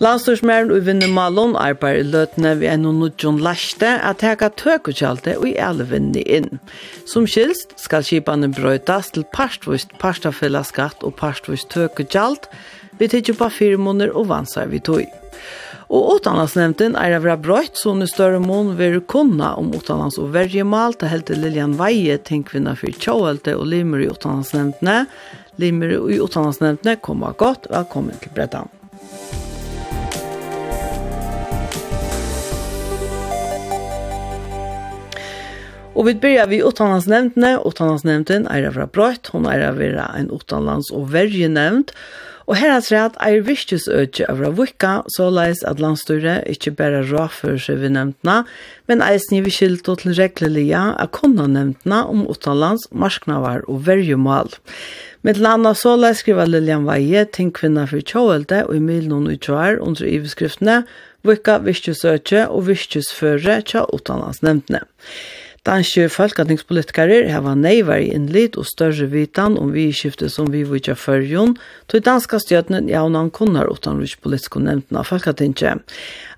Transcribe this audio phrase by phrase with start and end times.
[0.00, 5.44] Landstorsmæren og vinner Malon arbeider løtene ved en og nødjon laste at teka tøkutjalte og
[5.50, 6.56] i alle vinner inn.
[7.04, 12.48] Som skilst skal skipene brøytas til parstvist parstafellaskatt og parstvist tøkutjalt,
[12.96, 15.04] vi tidser på fire måneder og vansar vi tog.
[15.92, 20.96] Og åtanlandsnevnden er av brøyt, så nu større mån vil kunna om åtanlands og vergemal,
[20.96, 25.00] til helte Lilian Veie, tenkvinna for tjåhelte og limer i åtanlandsnevndene.
[25.60, 28.79] Limer i åtanlandsnevndene, kommer godt, velkommen til Breddan.
[36.00, 37.58] Og vi börjar vi utanlandsnämndene.
[37.64, 41.92] Utanlandsnämnden är det fra brøtt, hon er det en utanlands- og vergenämnd.
[42.46, 47.60] Og her er det er virkesøkje av Ravukka, så leis at landstyret ikke bare råfører
[47.60, 48.46] seg ved nevntene,
[48.88, 54.48] men eisen i vikskilt og til reglelige er kunne nevntene om utenlands, marsknavar og vergemål.
[55.22, 59.36] Med landa så leis skriver Lilian Veie til kvinner for kjøvelde og i milen og
[59.36, 60.86] kjøver under iveskriftene,
[61.22, 64.80] Vukka virkesøkje og virkesføre til utenlandsnevntene.
[65.60, 70.94] Danske folkatingspolitikere hava neivar i innlitt og større vitan om vi skiftet som vi vutja
[70.96, 71.52] førjon,
[71.92, 75.74] tog danska stjøtnen jaunan kunnar utan rus politiske nevntene av folkatinge.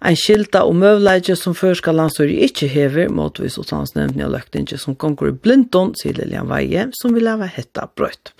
[0.03, 4.81] Ein skilta og møvleidje som før skal landstyr ikke hever, måtvis utans nevntene av løktinge
[4.83, 8.35] som konkur i blindon, sier Lilian Veie, som vil ha hetta brøyt.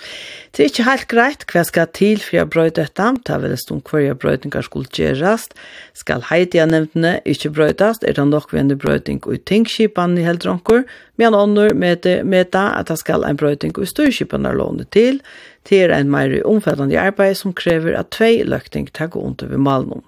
[0.51, 3.63] Det er ikke helt greit hva skal til for jeg brøyt dette, ta vel en
[3.63, 5.55] stund hver jeg brøytingar skulle gjerast,
[5.95, 10.85] skal heitia nevntene ikke brøytast, er det nok vendig brøyting og tingskipan i heldronko, brøytingur,
[11.17, 15.21] medan ånder meta, meta at det skal en brøyting i styrkipen lånet til,
[15.65, 20.03] til en meir omfattande arbeid som krever at tvei løkting tagg under ved malnum.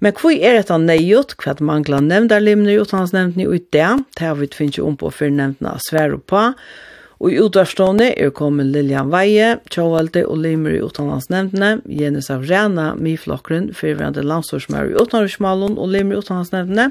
[0.00, 4.48] Men hvor er dette nøyot, hva mangler nevndarlimner i utlandsnevntene i dag, det har vi
[4.48, 6.89] tvinnet om på for nevntene Sverre på, og
[7.20, 12.94] Og i utvarstående er kommet Lilian Veie, Tjåvalde og Limer i utenlandsnevntene, Jenis av Rena,
[12.96, 16.88] Miflokkeren, fyrverande landstorsmær i utenlandsmalen og Limer i utenlandsnevndene.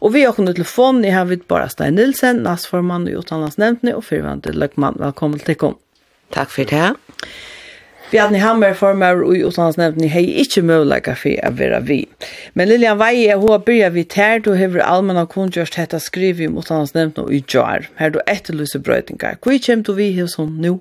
[0.00, 4.96] Og vi har kunnet telefonen i Havid Barastein Nilsen, nastformann i utenlandsnevntene og fyrverande Løkman.
[5.02, 5.76] Velkommen til kom.
[6.32, 6.94] Takk for det.
[8.08, 11.98] Bjarni Hammer for meg og utlandsnevnden hei ikke mulighet for å være vi.
[12.56, 16.48] Men Lilian Vei er hva byrja vi tær, du har allmenn og kundgjørst hetta skrivi
[16.48, 17.90] om utlandsnevnden og i jar.
[18.00, 19.36] Her du etterlyser brøytingar.
[19.44, 20.78] Hvor kommer du vi hos hon nu?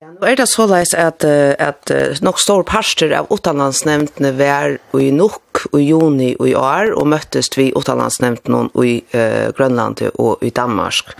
[0.00, 1.92] nå er det så leis at, at
[2.24, 7.08] nok stor parster av utanlandsnevndene vær og i nok I juni og i år og
[7.12, 11.14] møttes vi utenlandsnevnten i uh, Grønland og i Danmark.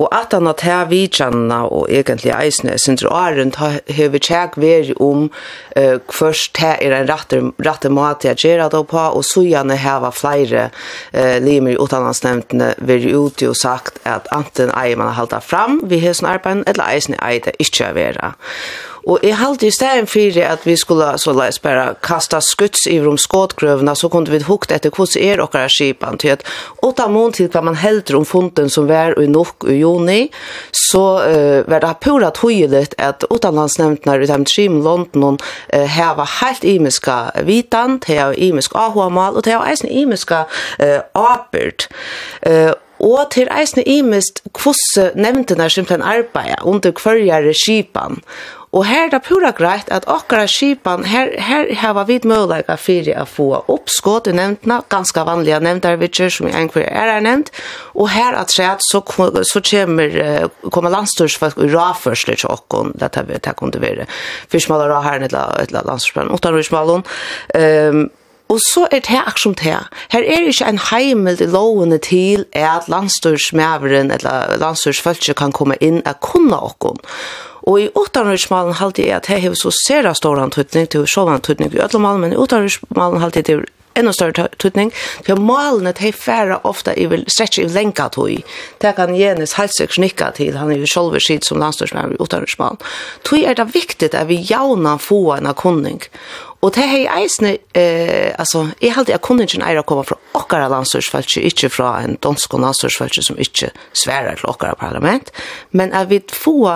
[0.00, 4.94] Og at han har her vidtjennene og egentlig eisene, synes åren har vi tjekk vært
[5.00, 9.44] om uh, først her er en rette, rette måte jeg gjør det på, og så
[9.46, 14.96] gjerne har var flere uh, limer i utenlandsnevntene vært ute og sagt at enten eier
[14.96, 18.32] man har holdt fram, vi har sånn arbeid, eller eisene eier det ikke å være.
[19.06, 23.00] Og jeg halte i stedet for at vi skulle så la bare kasta skutts i
[23.02, 26.44] rom skåtgrøvene, så kunne vi hukt etter hvordan er dere skipen til at
[26.82, 30.30] åtta måned til hva man helder om funden som var i nok i juni,
[30.72, 36.64] så uh, var det pura tøyelig at utenlandsnevntene i de tre London uh, heva helt
[36.64, 40.44] imiska vitan, heva imisk ahoamal, og heva eisen imiska
[40.78, 41.88] uh, apert.
[42.46, 48.22] Uh, og til eisne imist kvosse nevntene simpelthen den arbeidet under hverjere skipan.
[48.72, 53.10] Og her er det pura greit at okkara skipan, her, her hava vid mulighet for
[53.20, 57.52] å få opp skåd i nevntna, ganska vanliga nevntarvitser som i enhver er er nevnt,
[57.92, 60.16] og her at sett så, så kommer,
[60.72, 64.08] kommer landstyrsfolk i raførsler til okkon, dette vi tar kunne være,
[64.48, 67.06] fyrsmåler ra her eller et eller landstyrsplanen, utan ryrsmålen,
[67.60, 68.10] um,
[68.52, 69.78] Og så er det akkurat det.
[70.12, 76.02] Her er ikke en heimel i lovene til at landstyrsmæveren eller landstyrsfølse kan komme inn
[76.04, 77.00] og kunne okkon.
[77.62, 81.72] Og i utanriksmalen halte jeg at jeg har så sera stor antutning til sjåvan antutning
[81.74, 83.64] i ødlomalen, men i utanriksmalen halte jeg til
[83.94, 84.92] enda større tutning.
[85.26, 88.42] For malene er færre ofte i vil stretche i lenka tog.
[88.80, 92.80] Det kan Jenis Halsek snikka til, han er jo sjolver sitt som landstorsmær i utanriksmalen.
[93.24, 96.00] Tog er det viktig at vi jauna få en kunning.
[96.62, 100.68] Og det er eisne, eh, altså, jeg halte at kundingen eier å komme fra okkara
[100.70, 105.32] landstørsfeltje, ikke fra en dansk landstørsfeltje som ikke sverar til okkara parlament,
[105.72, 106.70] men at vi få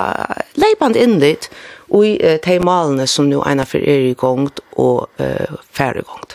[0.59, 1.47] leipand inn dit,
[1.95, 6.35] i eh, de malene som nå ena for er i gang og eh, færre gongt.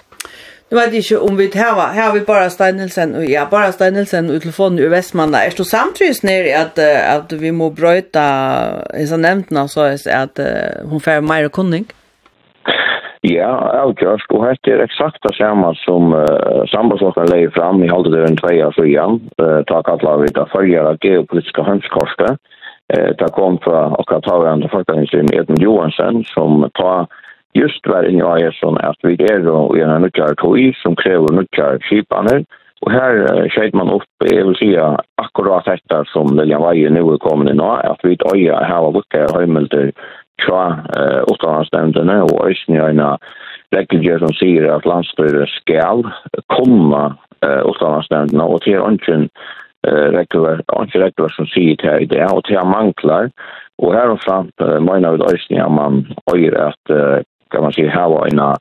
[0.71, 4.31] Nu vet ikke om vi tar, her har vi bara Steinelsen, og ja, bara Steinelsen
[4.31, 5.43] og telefonen i Vestmanna.
[5.43, 8.29] Er det samtidig nere at, at vi må brøyta,
[8.95, 11.91] jeg har nevnt nå, så at uh, hun færre mer kunning?
[11.91, 12.00] Ja.
[13.21, 13.51] Ja,
[13.83, 18.55] avgjørst, og dette er eksakt det samme som uh, sambandslokken leier fram i halvdelen døren
[18.57, 22.39] en av frian, uh, takk at la vi da det følgere geopolitiske hønskorset,
[22.95, 27.05] uh, det kom fra akkurat tavrande folkensyn Edmund Johansen, som tar
[27.53, 31.77] just var inne i AESon at vi er i en nødgjør tog som krever nødgjør
[31.85, 32.41] skipaner,
[32.81, 34.71] og her uh, skjedde man opp, jeg vil si,
[35.21, 38.97] akkurat dette som Lilian Veie nå er kommet inn nå, at vi øye her og
[38.97, 39.93] lukker høymelder,
[40.43, 40.63] tja
[40.97, 43.15] uh, utdanningsnämndene og Øysnjøyna
[43.75, 46.05] regler som sier at landstyret skal
[46.51, 47.03] komme
[47.45, 49.27] uh, utdanningsnämndene og til ønsken
[49.87, 53.31] uh, regler, ønsken som sier til i det og til mangler.
[53.81, 56.05] Og her og frem uh, mener vi Øysnjøyna man
[56.35, 57.19] øyer at uh,
[57.51, 58.55] kan man säga, här var en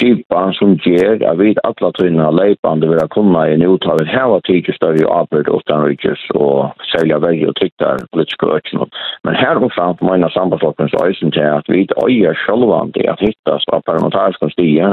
[0.00, 4.74] skipan som ger att vi alla tunna leipande vill kunna i nothavet här var tidigt
[4.74, 8.86] större avbörd utan rikes och sälja väg och tyktar politiska ökning.
[9.22, 13.64] Men här kom fram på mina sambandsloppens öjsen till att vi öjer själva att hittas
[13.66, 14.88] av parlamentariska stiga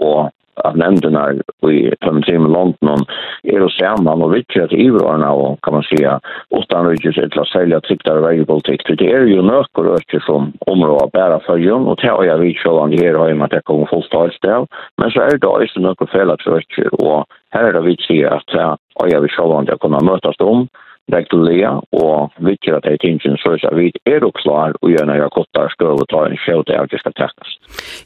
[0.00, 0.30] och
[0.64, 1.32] at nämnderna
[1.70, 3.04] i Pömsheim i London
[3.42, 6.20] är och samman og vittjat i varorna og kan man säga
[6.50, 8.82] åttan rydges til å selge triktare vägpolitik.
[8.88, 12.58] Det er jo nökor og ökar som området bära följen och det har jag vitt
[12.58, 14.66] självan här har jag att jag kommer fullt av sted.
[14.96, 18.32] Men så er det også just nökor fel att ökar och här är det vitt
[18.32, 20.68] att jag vitt självan att jag kommer mötas om
[21.12, 25.32] regulera og vikir at det er så er vi er og klar og gjerne jeg
[25.36, 27.56] kottar støv og ta en skjøte av det skal tekkes.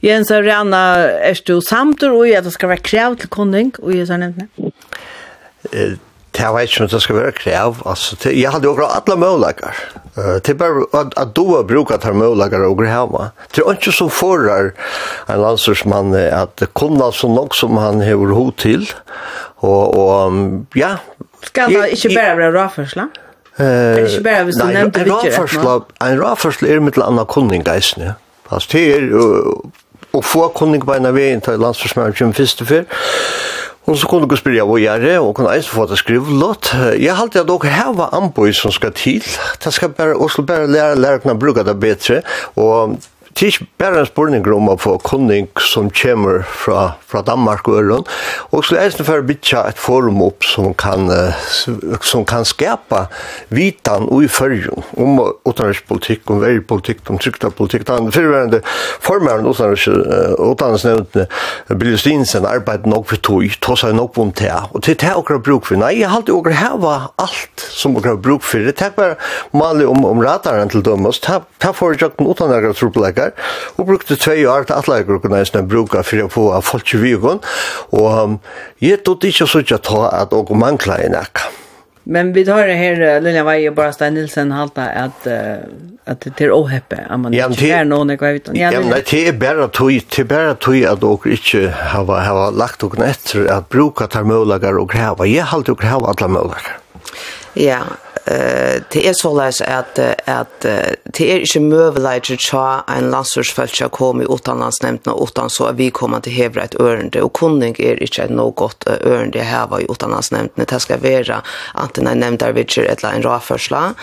[0.04, 0.84] Jens og Rihanna,
[1.30, 4.28] er du samt og i at det skal være krav til kunding og i sånn
[4.30, 4.48] evne?
[6.32, 7.82] Det var ikke om det skal være krev.
[7.86, 9.82] Altså, jeg hadde jo akkurat alle mølager.
[10.16, 13.28] Det er bare at at du har brukt her mølager og greve.
[13.54, 14.72] Det er ikke så forar
[15.28, 18.88] en landsursmann at kunne så nok som han har hod til.
[19.60, 20.32] Og, og
[20.76, 20.96] ja,
[21.42, 23.06] Skal det ikke bare være råførsla?
[23.58, 25.78] Uh, er det ikke bare hvis du nevnte en råførsla,
[26.08, 28.14] en råførsla er mitt annet kunning geisne.
[28.52, 29.10] Altså, det er
[30.12, 32.84] å få kunning på en av veien til landsforsmøren som første før.
[33.90, 36.70] Og så kunne du spyrja hvor jeg er, og kunne eisen få det skrivlått.
[37.02, 39.24] Jeg halte at dere var anboi som skal til.
[39.64, 42.20] Det skal bare, og skal bare lære lærerne å bruke det bedre.
[42.56, 43.00] Og
[43.32, 47.68] det er ikke bare en spørning om å få kunning som kommer fra, fra Danmark
[47.70, 48.04] og Øren,
[48.52, 51.08] og så er det for å bytte et forum opp som kan,
[52.04, 53.06] som kan skapa
[53.54, 57.86] vitan og i følgen om utenrikspolitikk, om vergepolitikk, om trygtapolitikk.
[57.88, 58.60] Den fyrværende
[59.02, 61.26] formeren utenriksnevntene,
[61.72, 65.40] Billy Stinsen, arbeider nok for tog, tog seg nok om det, og til det åker
[65.42, 65.80] bruk for.
[65.80, 68.60] Nei, jeg har alltid åker heva alt som åker bruk for.
[68.68, 69.16] Det er bare
[69.56, 73.32] malig om, om rataren til dømes, det er for å gjøre den der,
[73.76, 76.94] og brukte tvei år til alle gruppene jeg snart bruka for å få av folk
[76.94, 77.42] i vikon,
[77.94, 78.38] og um,
[78.82, 81.50] jeg tog ikke så ikke ta at og mangla i nekka.
[82.04, 85.62] Men vi tar det her, Lilja Veie og Bara Stein Nilsen halta at, uh,
[86.10, 89.20] at det er åheppe, at man ja, ikke er noen ekva vet Ja, men det
[89.20, 93.46] er bare tog, det er bare tog at dere ikke har har lagt dere etter
[93.54, 95.30] at bruka tar mølager og greve.
[95.30, 96.74] Jeg har alltid greve alle mølager.
[97.54, 97.84] Ja,
[98.32, 100.60] eh det är så läs att att
[101.04, 105.90] det är inte möjligt att ta en landsursfältja kom i utanlandsnämnden och utan så vi
[105.90, 109.86] kommer till hevra ett örende och kunning är inte något gott örende här var i
[109.90, 111.42] utanlandsnämnden det ska vara
[111.74, 113.94] antingen en nämnd där vilket eller en raförsla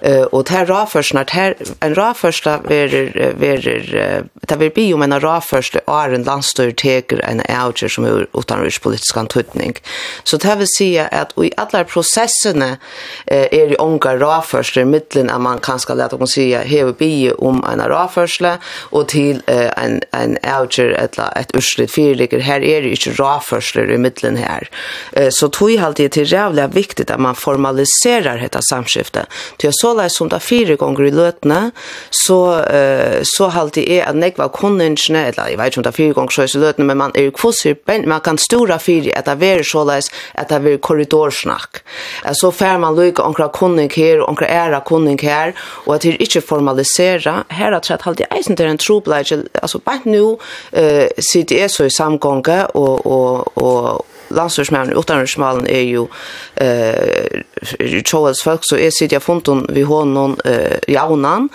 [0.00, 2.94] eh och det här raförsla här en raförsla är
[3.44, 8.26] är det vill bli om en raförsla är en landstyr teker en outer som är
[8.34, 9.74] utanrikspolitisk antydning.
[10.24, 12.76] Så det vill säga att i alla processerna
[13.26, 14.16] är ongar
[14.78, 18.58] i mittlen att man kan ska lära att säga heve bi om en raförsle
[18.90, 23.90] och till eh, en en outer eller ett urslit fyrligger här är det inte raförsler
[23.90, 24.68] i mittlen här.
[25.12, 29.26] Eh, så tog jag alltid till jävla viktigt att man formaliserar detta samskifte.
[29.56, 31.70] Till så läs som där fyra gånger i lötna
[32.10, 36.12] så eh, så alltid är att nekva kunningarna eller jag vet inte om det fyra
[36.12, 39.46] gånger så i lötna men man är ju kvossir man kan stora fyra att det
[39.46, 41.76] är så läs att det är korridorsnack.
[42.24, 45.52] Eh, så fär man lycka onkra kunning her, og onkra æra kunning her,
[45.86, 50.04] og at her ikkje formalisera, her at rett halde eisen til en trobleik, altså bare
[50.04, 56.08] nu uh, sitt jeg så i samgånge, og, og, og landsdørsmæren utanriksmalen er jo
[56.60, 57.42] eh
[58.06, 61.50] Charles folk så er sitter jeg funnet vi har noen eh jaunan.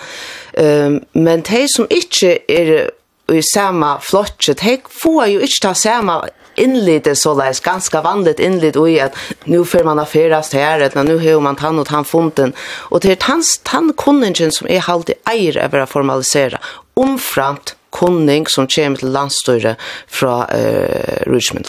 [0.58, 2.90] Ehm men de som ikke er
[3.36, 6.24] i samma flottet, de får ju ikke ta samma
[6.56, 11.18] innlite så läs ganska vanligt inlit och att nu för man affäras här att nu
[11.18, 12.52] har man tann och han funden
[12.90, 16.58] och det är hans han kunden som är halt i eier över att formalisera
[16.94, 19.76] omframt kunning som kommer till landstyre
[20.08, 21.66] från eh, Richmond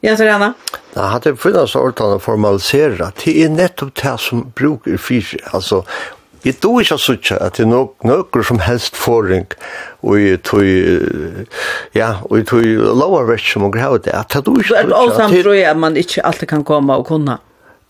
[0.00, 0.54] Ja, så Anna.
[0.94, 3.12] Ja, hade funnits ordan att formalisera.
[3.24, 5.48] Det är nettopp det som brukar fyra.
[5.50, 5.84] Alltså,
[6.44, 9.46] Vi do ikke så at det er nok nøkker som helst forring
[10.02, 10.62] og i tog
[11.96, 15.00] ja, og i lover vekk som å greve det at det do ikke så ikke
[15.00, 17.38] Og samt tror jeg at man ikke alltid kan komme og kunne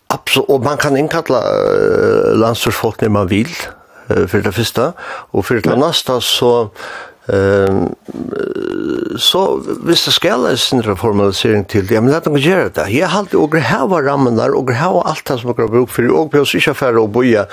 [0.09, 1.41] Absolutt, og man kan innkalla
[2.39, 3.51] landstorsfolk når man vil
[4.07, 4.91] uh, for det første
[5.33, 6.53] og for det neste så
[7.33, 7.87] Ehm
[9.17, 9.41] så
[9.85, 12.85] hvis det skal en sin formalisering til det, men det er gjøre det.
[12.93, 15.91] Jeg har alltid og hava rammen der, og hava alt det som jeg har bruk
[15.93, 17.47] for, og på oss ikke færre å boja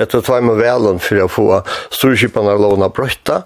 [0.00, 1.46] etter tvei med velen for å få
[1.92, 3.42] storskipen av låna brøtta.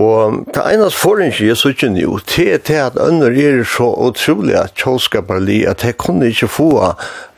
[0.00, 4.56] Og det eneste foran ikke jeg så ikke nu, til at ønder er så utrolig
[4.60, 6.70] at kjølskaper li, at jeg kunne ikke få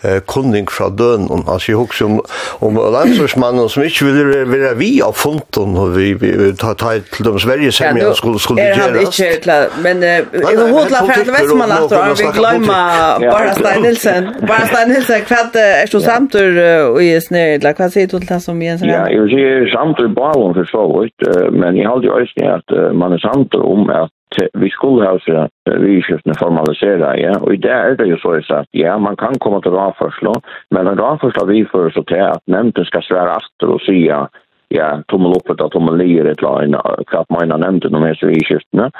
[0.04, 1.28] eh, kunning fra døden.
[1.48, 2.20] Altså, jeg husker om,
[2.66, 6.30] om landsmannen som ikke ville være vi av fonten, og vi, vi,
[6.60, 8.76] ta til dem Sverige som ja, skulle, skulle gjøre.
[8.76, 12.30] Er han ikke klar, men eh, jeg har hodet fra til Vestmann at og vi
[12.38, 14.30] glemmer Bara Stein Nilsen.
[14.46, 17.68] Bara Stein Nilsen, hva er du samtur og i snøyd?
[17.78, 18.82] Hva sier du til det som Jens.
[18.86, 22.74] Ja, jeg vil si samtur bare for så vidt, men jeg har alltid øyne at
[22.96, 24.12] man er samtur om at
[24.52, 27.38] vi skulle ha så vidskiftene formalisera ja.
[27.38, 30.98] och i det det ju så att ja, man kan komma till ramforslå, men en
[30.98, 34.28] ramforslå vi för så till att nämnden ska svära efter och säga
[34.72, 36.78] ja, tommel upp og tommel ner ett line,
[37.10, 38.90] hva mina man har nevnt om hese vidskiftene.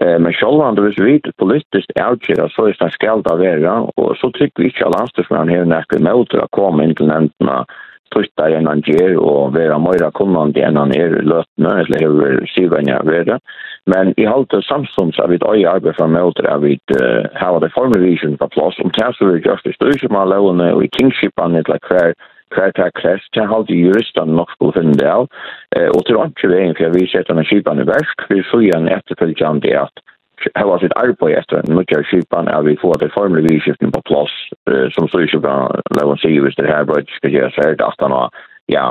[0.00, 4.16] Eh, men själva om vis vi politiskt avgjør, så är det skall det vara och
[4.16, 7.12] så tycker vi inte alle anstersmenn her nekker med å komme inn til
[8.14, 12.96] tøyta enn han gjør, og være mer kunnande enn han er løtende, eller hever syvende
[12.98, 13.38] syvenja det.
[13.90, 16.96] Men i halte samstånd så har vi et øye arbeid fra møter, har vi et
[17.40, 20.84] hava det formalisjon på plass, om det som vi gjør det styrke med lovene, og
[20.84, 22.14] i kingshipene, eller hver
[22.54, 25.28] hver tak krest, til halte juristene nok skulle finne det av,
[25.94, 29.76] og til åndsje veien, for vi setter en skipene i versk, vi så igjen etterfølgende
[29.84, 30.02] at
[30.56, 34.36] hava sitt arbeid etter en nødja skipan er vi får det formelig vidskiften på plass
[34.96, 38.16] som styrkjøkken levon sier hvis det her brøy skal gjøre så er det at han
[38.16, 38.28] har
[38.70, 38.84] ja,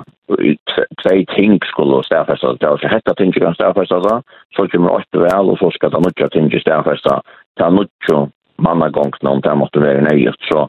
[1.02, 4.18] tvei ting skulle stafesta det er hetta ting kan stafesta det
[4.58, 7.22] så kommer åtte vel og så skal det nødja ting stafesta
[7.60, 8.28] ta nødja
[8.62, 10.42] mannagångt om det måtte være nøyert.
[10.52, 10.68] Så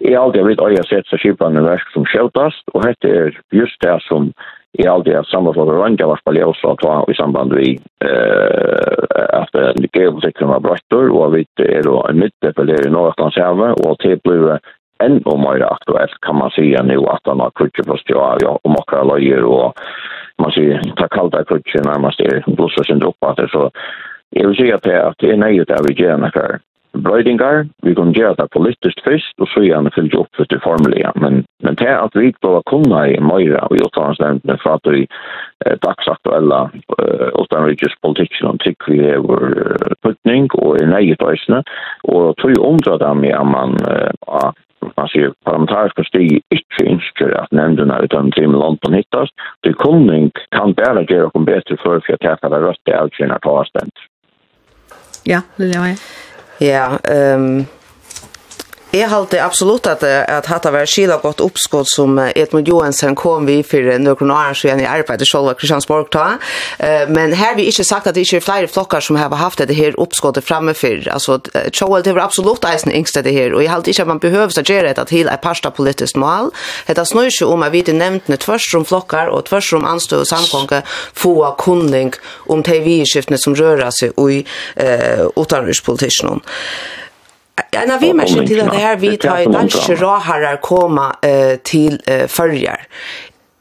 [0.00, 3.78] jeg har alltid vært øye sett seg i versk som skjøtast, og dette er just
[3.84, 4.32] det som
[4.78, 9.02] i all det samma för Ranja var på Leos att ta i samband vi eh
[9.32, 12.90] att det grev sig kunna bråttor och vi är då en mitt för det är
[12.90, 14.58] något Norrlands säga och det blev
[14.98, 18.58] en och mer aktuellt kan man säga nu att han har kutcher på stjärna ja,
[18.62, 19.72] och makra lager och
[20.38, 23.70] man ser ta kalda kutcher närmast är blossar sig upp att det så
[24.30, 26.58] jag vill säga att det är nöjt att vi gärna kör
[26.92, 31.12] brøydingar, vi kan gjøre det politisk først, og så gjerne fyllt opp for det formelige.
[31.24, 34.90] Men, men til at vi ikke var kunne i Møyra og i utdanningsnevntene fra at
[34.94, 36.60] vi eh, dagsaktuelle
[36.98, 39.46] eh, utenrikspolitikken og trygg vi har vår
[40.04, 41.62] putning og er neget øsene,
[42.04, 44.52] og tog undre dem i at man eh,
[44.96, 49.30] man sier parlamentarisk stig ikke ønsker at nevndene ut av trim London hittas,
[49.62, 53.56] det kunning kan bare gjøre oss bedre for å fjerne det rødt det avgjørende ta
[53.62, 54.06] avstendt.
[55.28, 55.96] Ja, det er det.
[56.62, 57.81] Ja, ehm um
[58.92, 63.62] Jeg halte absolutt at, at hatt av skila godt oppskott som Edmund Johansen kom vi
[63.64, 66.26] for noen år siden i arbeidet selv av Kristiansborg ta.
[67.08, 69.78] Men her vi ikke sagt at det ikke er flere flokker som har haft det
[69.78, 71.08] her oppskottet fremme for.
[71.08, 71.38] Altså,
[71.72, 74.52] Tjoel, det var absolutt eisen yngste det her, og jeg halte ikke at man behøver
[74.60, 76.52] å gjøre det til et parsta politisk mål.
[76.84, 80.20] Det snur ikke om at vi til nevntene tvers om flokker og tvers om anstøy
[80.20, 80.84] og samkonge
[81.16, 82.12] få kunning
[82.52, 86.44] om de vidskiftene som rører seg i uh, utenrikspolitikken.
[87.72, 92.00] En av vimersen til at det her vi tar i danske råharar koma eh, til
[92.08, 92.86] eh, fyrjar.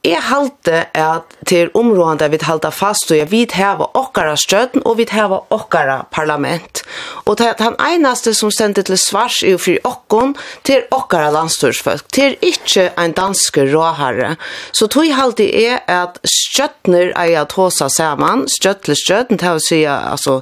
[0.02, 4.96] Jeg halte at til områdene vi halte fast, og jeg vil heve okkara støtten, og
[4.98, 6.82] vi heve okkara parlament.
[7.30, 10.34] Og det er han eneste som sendte til svars i jo fri okkon,
[10.66, 14.34] til okkara landstorsfolk, til ikke en dansk råherre.
[14.74, 19.62] Så tog halte er at støttner er jeg tåsa sammen, støtt til støtten, til å
[19.62, 20.40] si, altså,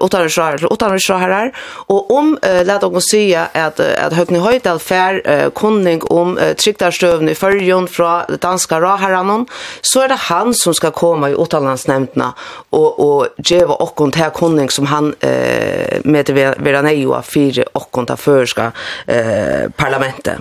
[0.00, 1.52] utan israeler utan israeler
[1.86, 7.34] och om lät oss säga att att Högni Höjdal fär kunning om uh, trycktarstövn i
[7.34, 9.46] förjon från danska raharan
[9.80, 12.34] så är det han som ska komma i utanlandsnämnderna
[12.70, 17.90] och och ge vad och kon kunning som han eh med vera nejoa fyra och
[17.90, 18.72] kon ta förska
[19.06, 20.38] eh parlamentet.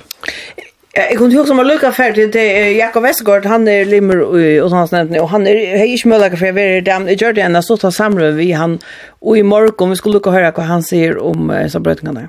[0.91, 4.57] Ja, jeg kunne huske om å lukke ferdig til Jakob Vestergaard, han er limmer i
[4.59, 7.45] utlandsnevntene, og han er, hei ikke mulig for jeg var der, men jeg gjør det
[7.45, 8.73] enn jeg stod til samlet vi han,
[9.23, 12.25] og i morgen vi skulle lukke og høre hva han sier om uh, eh, sambrøtingene.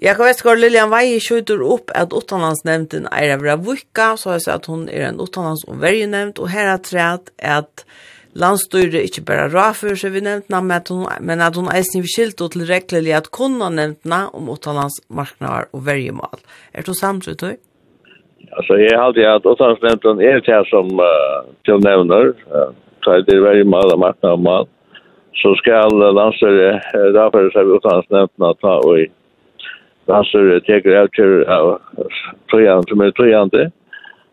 [0.00, 4.56] Jakob Vestergaard, Lilian Vei, skjøter opp at utlandsnevnten er av Ravukka, så har jeg sier
[4.56, 7.84] at hun er en utlandsomverjenevnt, og vergenevnt, og her har trett at
[8.38, 12.28] landstyre ikkje berre rafur seg vi nevntna, men at hun, men at hun eisen vi
[12.38, 16.38] til reglelig at kunna nevntna om utenlandsmarknader og vergemål.
[16.74, 17.56] Er du samtrykt, du?
[18.56, 22.72] Altså, jeg har alltid at utenlandsnevnten er det här som uh, til nevner, uh,
[23.02, 24.68] så er det vergemål og marknader og mål,
[25.34, 29.06] så skal landstyre uh, rafur seg vi åttalandsnämnden ta og i
[30.10, 31.78] landstyre teker avtjur av
[32.50, 33.70] trojande som er trojande.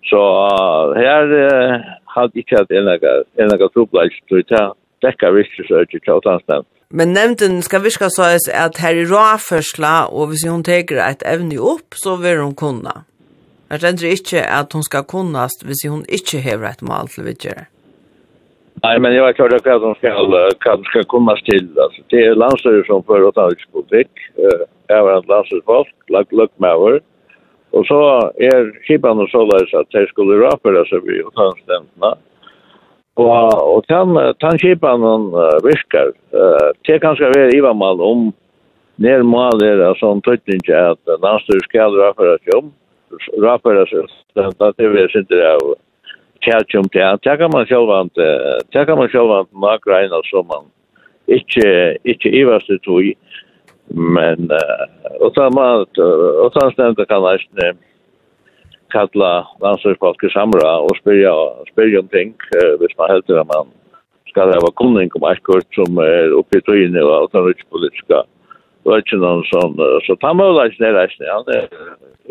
[0.09, 3.05] Så uh, her uh, halt ikke at en eller
[3.39, 4.73] annen trobladj, tror jeg,
[5.05, 6.67] dekker virkelsøkje til utlandsnevn.
[6.89, 11.59] Men nevnten skal viska så at her i råførsla, og hvis hun teker et evne
[11.59, 13.03] opp, så vil hun kunna.
[13.67, 17.67] Jeg tenker ikke at hun skal kunnast hvis hun ikke hever et mål til vidtjere.
[18.85, 20.31] Nei, men jeg vet ikke hva hun skal,
[20.63, 21.67] hva hun skal kunnast til.
[21.75, 27.03] Altså, det er landstyrer som fører utenrikspolitikk, jeg har en landstyrsfolk, lagt løkmøver, lag,
[27.77, 27.99] Og så
[28.41, 32.15] er kipan og såleis at de skulle rapere seg vi utgangsstemmene.
[33.17, 33.31] Og,
[33.73, 35.05] og den, den kipan
[35.65, 36.13] virker.
[36.33, 38.27] Uh, det kan skal være ivamal om
[39.01, 42.71] nær mal er av sånn tøytning at landstyr skal rapere seg om.
[43.41, 45.67] Rapere seg stemmene til vi sitter av
[46.45, 47.21] kjærkjum til.
[47.25, 48.17] Det kan man sjølvant,
[48.73, 50.69] det kan man sjølvant nakreina som man
[51.27, 53.13] ikke, ikke ivast i tog i
[53.87, 54.49] Men
[55.19, 55.75] och samma
[56.43, 57.37] och samstämda kan man
[58.89, 61.33] kalla landslagsfolk i samra och spyrja,
[61.71, 63.67] spyrja om ting eh, hvis man heldur at man
[64.29, 68.23] skal hava kunning om akkurt som er oppe i tøyene og alt annet politiska
[68.87, 69.75] økken og sånn.
[70.05, 71.31] Så ta mølaisen er reisende.
[71.31, 71.65] Han er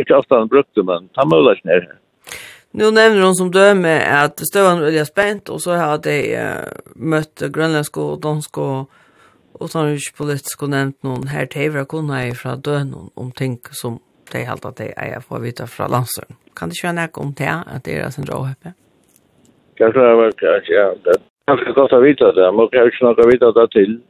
[0.00, 1.88] ikke ofta han brukte, men ta mølaisen er
[2.76, 7.40] Nu nevner hon som døme at støvann er spent, og så har de uh, møtt
[7.52, 8.90] grønlandsk og dansk og
[9.56, 14.00] så utanriks politisk og nevnt noen her teivra kunna er fra døgnon om ting som
[14.32, 16.36] de helt att de är for å vite fra landsdøren.
[16.56, 18.74] Kan du kjøre nek om det, att det är sin råhøpe?
[19.78, 20.88] Jeg tror jeg var kanskje, ja.
[21.04, 23.70] Det er kanskje godt å vite det, Man kan ju inte något å vite det
[23.70, 24.00] till.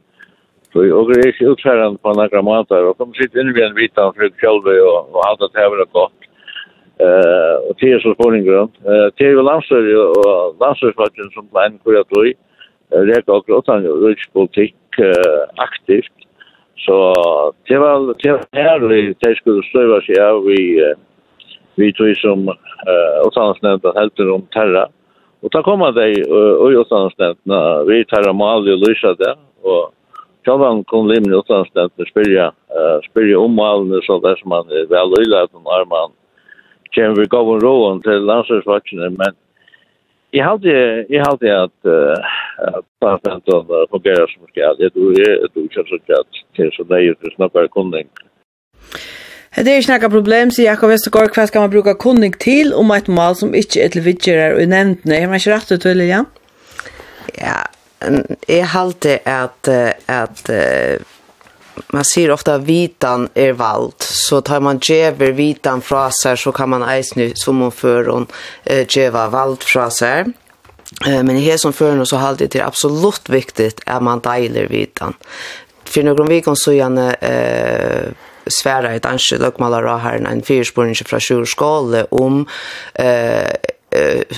[0.73, 4.11] Så jag er inte utfærende på några gramater, och kommer sitta in vid en vita
[4.11, 6.19] vitan for kjølve och allt att det var gott.
[6.99, 11.93] Eh, og det er så Eh Det er jo landsdøren og landsdørsfakken som plan hvor
[11.93, 12.33] jeg tror.
[12.89, 16.13] Det er ikke akkurat utan politikk uh, aktivt.
[16.77, 16.95] Så
[17.67, 20.97] det var det var härligt det skulle stöva sig av vi uh,
[21.75, 24.87] vi tog som uh, åttansnämnden helter om terra.
[25.41, 29.93] Och ta komma dig och uh, åttansnämnden vi terra mal och lysa det och
[30.45, 31.35] Sjálvan kom limni
[31.97, 35.85] i spyrja, uh, spyrja om malene så dess man er vel øyla at man er
[35.85, 36.13] man
[36.95, 39.35] kjem vi gav en råan til landslagsvaksene, men
[40.33, 41.81] Jag hade jag hade att
[43.01, 44.75] bara för att fungerer som skal.
[44.79, 48.07] Jeg tror jeg tror ikke så att det så nøye til snabbare kunding.
[49.57, 52.91] Det er ikke noe problem, sier Jakob Vestergaard, hva skal man bruke kunding til om
[52.93, 55.17] et mål som ikke er til vidtjere og nevntene?
[55.17, 56.27] Er man ikke rett ut, Lilian?
[57.39, 57.63] Ja,
[58.45, 59.69] jeg halte at,
[60.07, 61.16] at, uh,
[61.87, 63.93] man ser ofta vitan är vald.
[63.99, 68.27] Så tar man gever vitan fra sig så kan man eisne som om föron
[68.63, 70.25] eh, geva vald fra sig
[71.07, 74.67] eh, men i här som föron så har det är absolut viktigt att man deiler
[74.67, 75.13] vitan.
[75.83, 78.11] För några veckor så gärna eh,
[78.47, 82.47] svära ett anskilt och här en fyrspårning från sjurskåle om
[82.93, 83.51] eh,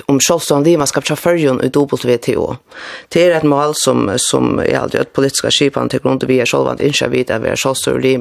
[0.05, 1.69] om självstånd i man ska ta förjon i
[2.05, 2.55] WTO.
[3.07, 6.45] Det är ett mål som som är alltid ett politiska skipan till grund vi är
[6.45, 8.17] själva att inte vet att vi är självstånd i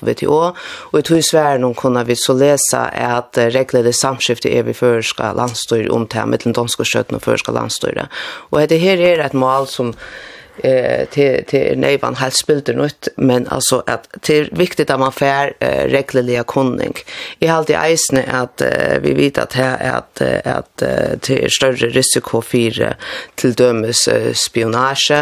[0.00, 4.74] WTO och i två svär någon kunna vi så läsa att reglerna samskifte är vi
[4.74, 8.06] förska landstyr om till mellan danska skötten och förska landstyr.
[8.50, 9.94] Och det här är ett mål som
[10.56, 15.12] eh till till nejvan helt spilt ut men alltså att det är viktigt att man
[15.12, 16.94] får eh, regelliga kunning.
[17.38, 20.76] I allt i isne att eh, vi vet att här är att att
[21.26, 22.96] det är större risiko för
[23.34, 25.12] till dömes eh, spionage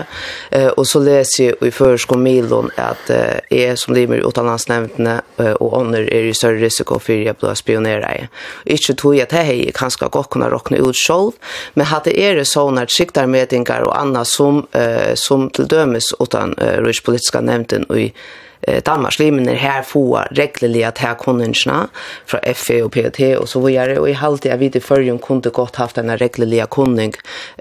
[0.50, 5.52] eh, och så läser jag i förskolmilon att eh, är som det är utanlandsnämnden eh,
[5.52, 8.28] och andra är ju större risiko för att bli spionerare.
[8.64, 11.32] Inte tror jag att det är ganska gott kunna räkna ut själv
[11.74, 16.78] men hade är det sådana skiktarmätningar och annat som eh, som til dømes utan uh,
[16.84, 18.12] rikspolitiska politiska i
[18.68, 19.18] uh, Danmark.
[19.18, 21.88] Men her få reglelig at her kunningarna
[22.26, 24.00] fra FE og PT og så videre.
[24.00, 27.14] Og i halvtid jeg vet i førjen kunne godt haft denne reglelige kunning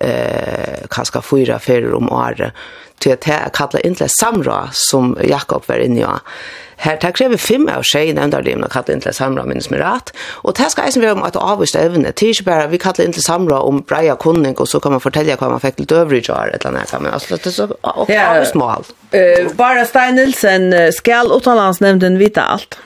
[0.03, 2.51] uh, kanskje fyra ferier om året
[3.01, 6.19] til at jeg kallet inn til samra som Jakob var inne i.
[6.81, 9.69] Her tar krever fem av seg nevntar det, men og kaller inn til samra minnes
[9.69, 10.09] med rett.
[10.41, 12.09] Og det skal jeg som vi om at avvist evne.
[12.09, 14.95] Det er ikke bare vi kaller inn til samra om breia kunning, og så kan
[14.95, 16.95] man fortelle hva man fikk til døvrig jar, et eller annet.
[16.97, 18.89] Men altså, det er så avvist mål.
[19.59, 22.79] Bara Stein Nilsen, skal utenlandsnevnden vite alt?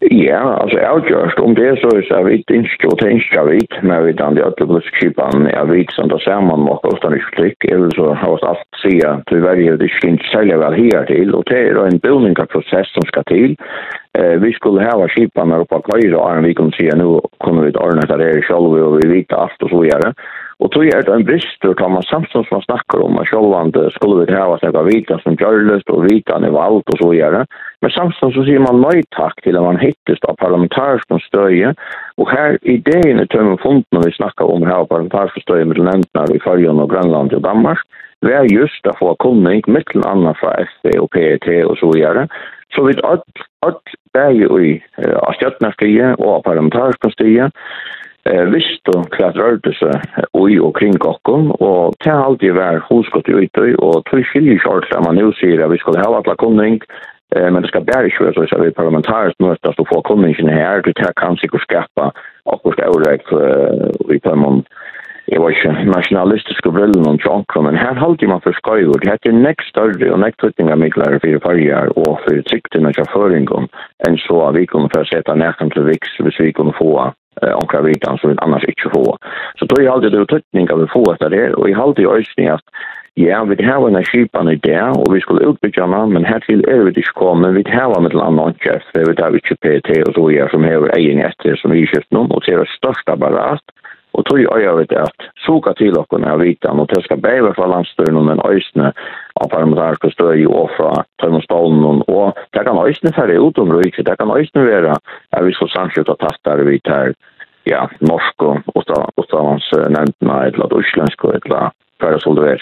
[0.00, 3.44] Ja, alltså jag har gjort om det så är jag vet inte så tänker jag
[3.44, 6.60] vet när vi dan det att det blir skipan jag vet som det ser man
[6.60, 10.18] måste ofta nu klick eller så har oss allt se att vi väljer det skin
[10.32, 13.56] sälja väl här till och det är en bildningsprocess som ska till.
[14.18, 17.62] Eh vi skulle ha skipan där uppe kvar så och vi kan se nu kommer
[17.62, 20.12] vi att ordna det där själva och vi vet allt och så vidare.
[20.58, 23.90] Og tog er det en brister, tar man samstånd som man snakker om, at sjålvande
[23.96, 27.10] skulle vi ha seg av vita som gjørløst og vita han i valgt og så
[27.12, 27.42] gjerne.
[27.82, 31.74] Men samtidigt så sier man nøy takk till at man hittas av parlamentariska støye.
[32.16, 36.34] Och här ideen i tømme funden når vi snackar om här parlamentariska støye med länderna
[36.34, 37.78] i Färjön och Grönland och Danmark.
[38.20, 42.28] Det är just att få kunning mittel annat från FD och PET og så vidare.
[42.74, 43.22] Så vi har
[43.66, 44.82] alt bäge i
[45.16, 47.50] av stjärtnarstige och av parlamentariska stige
[48.24, 50.00] eh visst och klart rörde sig
[50.32, 55.00] oj och kring kokkom och det har alltid varit hosgott ute och tror skiljer sig
[55.04, 56.80] man nu ser att vi ska ha alla kunning
[57.34, 60.82] Eh, men det ska bära ju så så vi parlamentariskt måste stå för konventionen här
[60.82, 62.12] det här kan sig skapa
[62.44, 63.26] och vart orätt
[64.14, 64.64] i på man
[65.28, 69.00] Jag var ikke nasjonalistisk og vill noen tjonk, men her halte man for skojor.
[69.02, 73.08] Det heter nek større og och näst av mycket for farger og for sikten til
[73.14, 73.66] føringen
[74.06, 77.12] enn så vi kunne få sette sätta til viks hvis vi kunne få
[77.42, 79.18] eh omkring vitan som vi annars inte får.
[79.58, 82.08] Så då är alltid det utryckning av vi får efter det och i alltid i
[82.08, 82.66] ösning att
[83.18, 86.82] Ja, vi har en skipan i det, og vi skulle utbytja henne, men hertil er
[86.84, 87.54] vi ikke kommet.
[87.56, 90.84] Vi har med en annen kjeft, vi har ikke PT og så gjør som har
[90.98, 93.64] egen etter som vi kjøpt noen, og det er størst apparat.
[94.12, 97.54] Og tog jeg gjør det at suka til okken av vitan, og det skal bæve
[97.56, 98.92] fra landstøren, men øyne
[99.40, 100.92] av parlamentariske støy og fra
[101.24, 105.00] tøymonstålen, og det kan øyne færre utom røyke, det kan øyne være
[105.32, 107.16] at vi skal samskjøtta tattar vi tar
[107.64, 112.60] ja, norsk og utenlandsnevntene, et eller annet utslensk, et eller annet, hva det.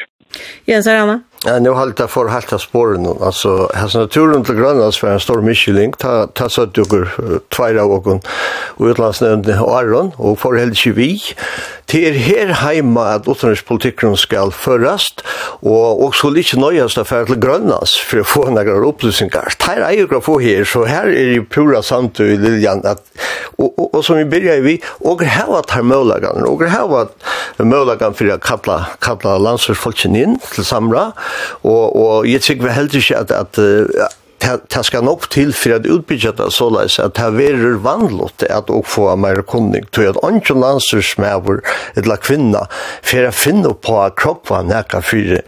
[0.65, 1.23] Ja, är Anna.
[1.47, 5.43] Ja, nu har det för av spåren alltså hans naturen till Grönlands för en stor
[5.43, 5.93] Michelin.
[5.93, 6.85] Ta ta så att du
[7.49, 8.07] tvåra och
[9.61, 11.23] och Aron och för helt vi
[11.87, 15.21] till här hemma att utrikespolitiken ska förast
[15.61, 19.53] och också lite nyaste för till Grönlands för att få några upplysningar.
[19.59, 23.03] Här är ju få här så här är ju pura sant i Liljan att
[23.57, 27.09] och, och, och som vi börjar vi och här var termolagan och här var
[27.57, 31.13] möjligheten för att kalla, kalla landsförsfolken in till samra
[31.63, 36.35] og, og jeg vi heldur ikke at, at det skal nok til for at utbyggja
[36.37, 39.87] det så leis at det verer vanligt at å få mer kunning.
[39.95, 41.63] Til at andre landsursmæver
[41.97, 42.65] eller kvinna
[43.03, 45.39] for å finne på kroppa nekka for,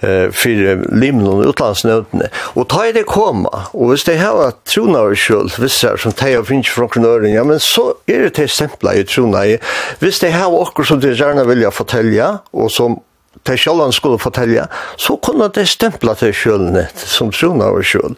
[0.00, 0.62] for
[0.94, 5.50] limnen og utlandsnøvdene og ta i det koma og hvis det her trona og kjøl
[5.60, 9.04] visse som teg og finnes fra knøren ja men så er det til stempla i
[9.08, 9.58] trona i
[10.00, 12.98] hvis det her okkur som det gjerne vilja fortelja og som
[13.48, 14.66] de sjølvan skulle fortelle,
[15.00, 18.16] så kunne de stempla til sjølene som trona av sjøl.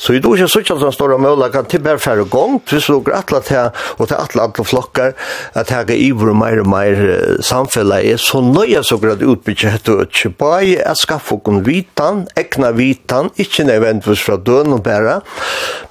[0.00, 2.82] Så i dag er det ikke sånn store mulighet kan til bare færre gong, til
[2.82, 5.14] så går atle til, og til atla atle flokkar,
[5.58, 7.02] at jeg er ivor og meir og meir
[7.44, 12.24] samfellet er så nøye så grad utbyggje hette og ikke bare er skaffe okon vitan,
[12.38, 15.20] ekna vitan, ikke nødvendigvis fra døden og bæra,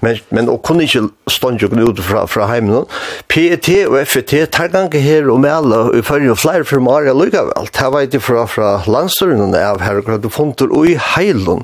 [0.01, 2.87] men, men og kunne ikke stånd jo ut fra, fra heimen.
[3.31, 7.45] PET og FET, tar gange her og med alle, og fyrir flere firmaer, jeg lukka
[7.49, 11.63] vel, det var ikke fra, fra av her og herre du funter ui heilun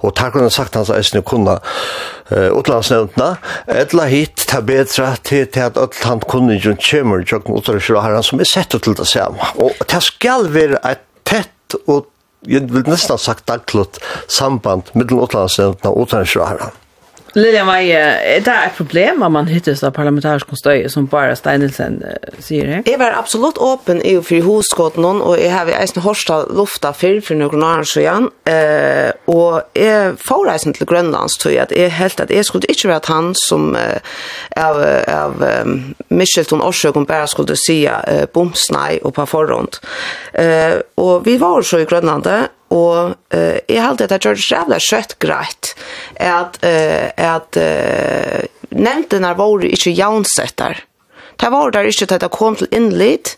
[0.00, 3.36] og takk kunne sagt hans eisne kunna uh, utlandsnevntna
[3.82, 8.04] etla hit ta betra til, til at öll han kunne jo kjemur jokken utrykkur og
[8.06, 12.10] herran som er sett til det samme og det skal være et tett og
[12.46, 13.98] jeg vil nesten sagt dagklott
[14.30, 16.85] samband mellom utlandsnevntna og utrykkur herran.
[17.36, 18.00] Lilja Maje,
[18.40, 22.84] det et problem om man hittes av parlamentarisk støy som bara Steinelsen uh, sier her.
[22.88, 27.36] Jeg var absolutt åpen i fri hoskåten og jeg har eisen hårsta lufta fyr for
[27.36, 32.24] noen år siden, uh, og jeg får eisen til Grønlands, tror jeg, at jeg helt
[32.24, 34.00] at jeg skulle ikke være han som uh,
[34.56, 39.76] av, av um, Michelton Årsøkken bare skulle si uh, bomsnei og på forhånd.
[40.32, 44.78] Uh, og vi var så i Grønlandet, Og eh jeg held at det gjør jævla
[44.82, 45.74] skjøtt greit
[46.18, 50.82] at eh at uh, nevnte når var ikke jaunsetter.
[51.36, 53.36] Det var der ikke at det kom til innlitt,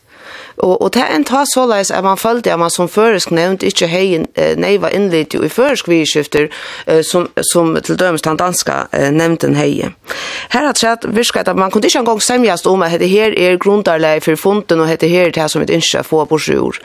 [0.59, 3.62] Og, og det er en ta såleis at man følte at man som føresk nevnt
[3.66, 4.25] ikke hei
[4.59, 6.49] neiva innlit i føresk vidskifter
[6.87, 9.88] eh, som, som til dømes den danska eh, nevnten hei.
[10.53, 13.61] Her har trett virka at man kunne ikke engang semjast om at dette her er
[13.61, 16.79] grundarleie for funden og dette her er det som et innskje få på sjur.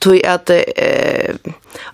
[0.00, 1.36] Tui at eh,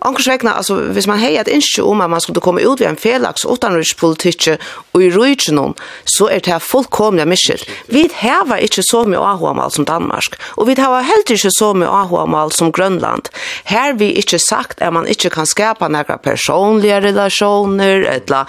[0.01, 2.89] Ankurs vegna, altså, hvis man hei at innskje om at man skulle komme ut ved
[2.89, 4.49] en felaks utanrikspolitikk
[4.95, 7.63] og i rujtjenon, så er det her fullkomlig miskjell.
[7.93, 11.73] Vi hever ikke så mye avhåmal som Danmark, og vi hever helt heiter ikke så
[11.75, 13.31] mye ahoamal som Grønland.
[13.67, 18.45] Her vi ikke sagt at man ikke kan skapa några personlige relationer, eller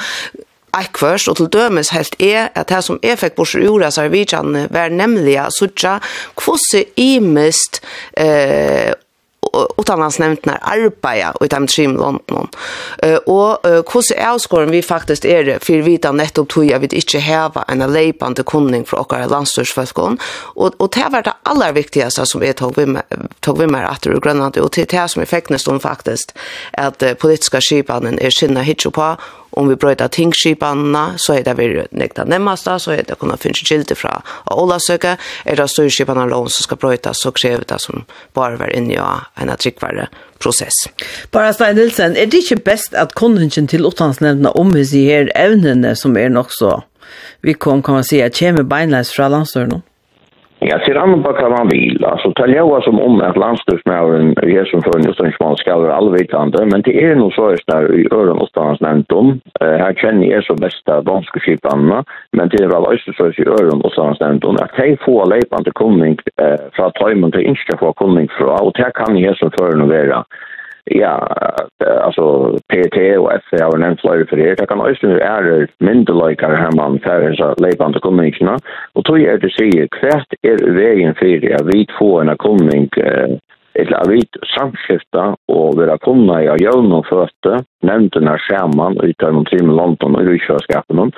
[0.78, 4.90] ekvørst, og til dømes helt er at det som jeg fikk borser jorda sarvidjane var
[4.94, 5.98] nemlig at suttja
[6.38, 7.82] kvose imist
[8.18, 8.94] eh,
[9.78, 11.88] utdanningsnevntene arbeidet i de tre
[13.26, 13.58] och
[13.94, 17.20] hur ser avskåren vi faktiskt är det för vi tar nettopp tog jag vil inte
[17.20, 20.18] häva en lejpande kunning för dere landstyrsfølgene.
[20.56, 23.04] Och, och det var det allra viktigaste som vi tog med,
[23.40, 25.48] tog med att det i Grønland, og det er det som jeg fikk
[25.82, 26.34] faktiskt
[26.72, 29.16] att at politiske skipene er sinne på,
[29.58, 31.68] om vi brøyta tingskipanna, så er det vi
[31.98, 34.20] nekta nemmasta, så er det kunna finnes gildi fra
[34.54, 35.16] Ola søke,
[35.46, 38.06] er det styrskipanna lån som skal brøyta, så krever det som
[38.38, 40.08] bare var inne i en tryggvare
[40.40, 40.86] prosess.
[41.34, 45.96] Bara Stein Nilsen, er det ikke best at konungen til utlandsnevnene omhys i her evnene
[45.98, 46.80] som er nok så,
[47.42, 49.84] vi kom, kan man si, at kommer beinleis fra landstøren nå?
[50.60, 52.06] Ja, ser annan på kan man vil.
[52.06, 55.78] Altså, tal jeg var som om at landstyrsmären är ju som för någon som ska
[55.78, 59.40] vara allvetande, men det er noe så just där i øren och stans nämnt om.
[59.62, 63.48] Eh här känner jag så bästa danska skiparna, men det er vel også så i
[63.48, 67.78] øren och stans nämnt om att hej få löpande kunning eh från tajmen till inska
[67.78, 70.24] få kunning fra, og det kan ju som för någon vara
[70.90, 71.36] ja,
[72.02, 74.56] alltså PT och FC har nämnt flera för det.
[74.56, 78.60] Det kan också vara myndigheter här man för så levande kommunikationer.
[78.94, 82.98] Och då är det sig kvärt är vägen för att vi får en kommunik
[83.78, 85.24] eller av vit samskifta
[85.54, 89.70] og vera kunna i av jøvn og føtte, nevnte nær skjermann og ytter noen trim
[89.70, 91.12] i London og i rysjøskapen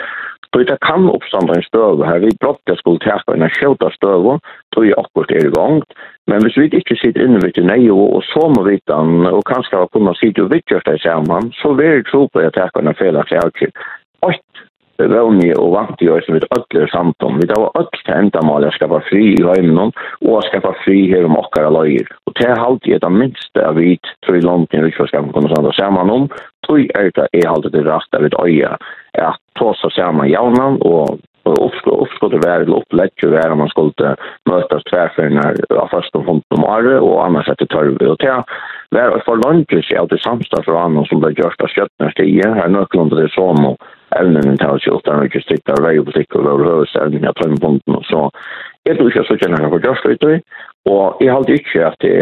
[0.54, 2.20] Så det kan uppstå en støv her.
[2.20, 4.40] Vi brottar skulle täcka en skjøta støv,
[4.74, 5.84] så är akkurat er i gang.
[6.28, 9.44] Men hvis vi ikke sitter inne ved nej och, och så må vi den, og
[9.46, 12.54] kanskje har kunnet sitte og vittjörsta det sammen, så vil jeg tro på at jeg
[12.54, 13.72] täcka en felaktig avkjör.
[14.22, 14.34] Och
[15.00, 16.46] Ronny og vant i oss med
[16.92, 17.40] samt om.
[17.40, 20.74] Vi tar var öll til enda endamål å skapa fri i høymnen og å skapa
[20.84, 22.08] fri her om okkara løyer.
[22.28, 25.64] Og til halvt er det minste av vi tror i London i Rikvarskapen kunne sånn
[25.64, 26.28] sanda saman om,
[26.68, 28.76] tog er det er alltid det rast av et øye
[29.20, 34.16] at tåsa saman jaunan og uppskott det var upp lätt ju var man skulle
[34.50, 38.18] mötas tvärför när av första fond om året och annars att det tar vi och
[38.18, 38.44] det
[38.92, 42.54] var för lunch så det samstad för annan som det görs av skötnar det är
[42.54, 43.78] här nöklande det som och
[44.18, 48.00] evnen til å kjølte den, og ikke stikke av veipolitikk og overhøvelse evnen av tømmepunkten
[48.00, 48.26] og så.
[48.88, 50.38] Jeg tror ikke at sånn er for dørsløytøy,
[50.90, 52.14] og jeg halte ikke at det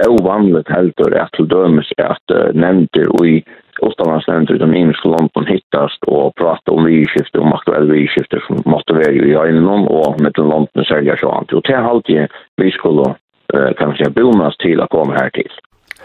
[0.00, 3.40] er ovanligt heldur at til dømes at nevnter og i
[3.80, 8.96] utenlandsnevnter i den engelske London hittast og prata om vidskifte, om aktuelle vidskifte som måtte
[8.96, 11.56] være i øynene og med den London sælger så annet.
[11.56, 12.28] Og til halte
[12.60, 13.14] vi skulle
[13.50, 15.50] kan man säga, bonas til å komme her til.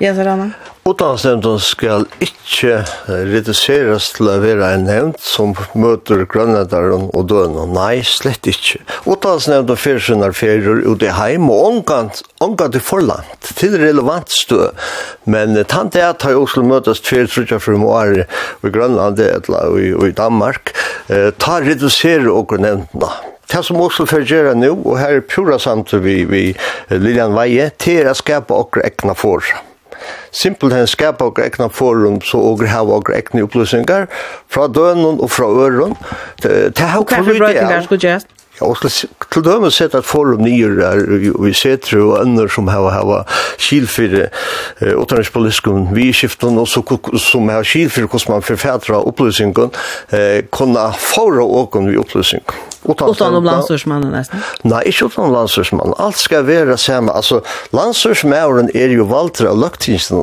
[0.01, 0.74] Ja, så Anna.
[0.85, 7.71] Utlandsnevnden skal ikke reduseres til å være en nevnt som møter grønnedaren og døden.
[7.73, 8.83] Nei, slett ikke.
[9.09, 14.69] Utlandsnevnden fyrir sin erferier ut i heim og omgant, omgant i forlangt til relevant stø.
[15.25, 18.29] Men tant er at jeg også møtes fyrir trutja for måre
[18.61, 20.75] i Grønland eller i Danmark.
[21.41, 23.15] Ta reduserer okkur nevndene.
[23.49, 26.49] Det som også får gjøre nå, og her er pura samt vi, vi
[26.93, 29.64] Lilian Veie, til å skapa okkur ekna forra
[30.31, 34.07] simpelthen skapa og ekna forum så og hava og ekna upplýsingar
[34.51, 35.95] frá dønnen og frá ørun.
[36.41, 37.37] Ta hava
[37.99, 38.25] det.
[38.55, 41.01] Ja, og til dømes sett at forum nyer er,
[41.43, 43.17] vi setter og andre som har hava
[43.59, 49.75] kilfyrre eh, utenrikspolitikken, vi skiften og som har kilfyrre hvordan man forfædra opplysningen,
[50.15, 52.63] eh, kunne fara åken vi opplysningen.
[52.87, 54.39] Utan, utan om landsursmannen nästan?
[54.61, 55.93] Nej, inte utan landsursmannen.
[55.97, 57.11] Allt ska vara samma.
[57.11, 59.57] Alltså, landsursmannen är ju valter av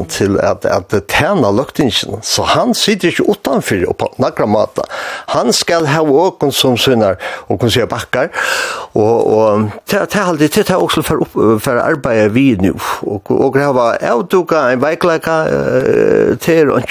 [0.04, 1.92] till att, att tjäna löktingen.
[2.22, 4.82] Så han sitter ju utanför och på några mata.
[5.26, 8.30] Han ska ha ögon som synar och kan se backar.
[8.92, 12.74] Och, och det ta alltid det är också för, för arbete vi vid nu.
[13.00, 15.46] Och, och det var avduka en vägläka
[16.38, 16.82] till och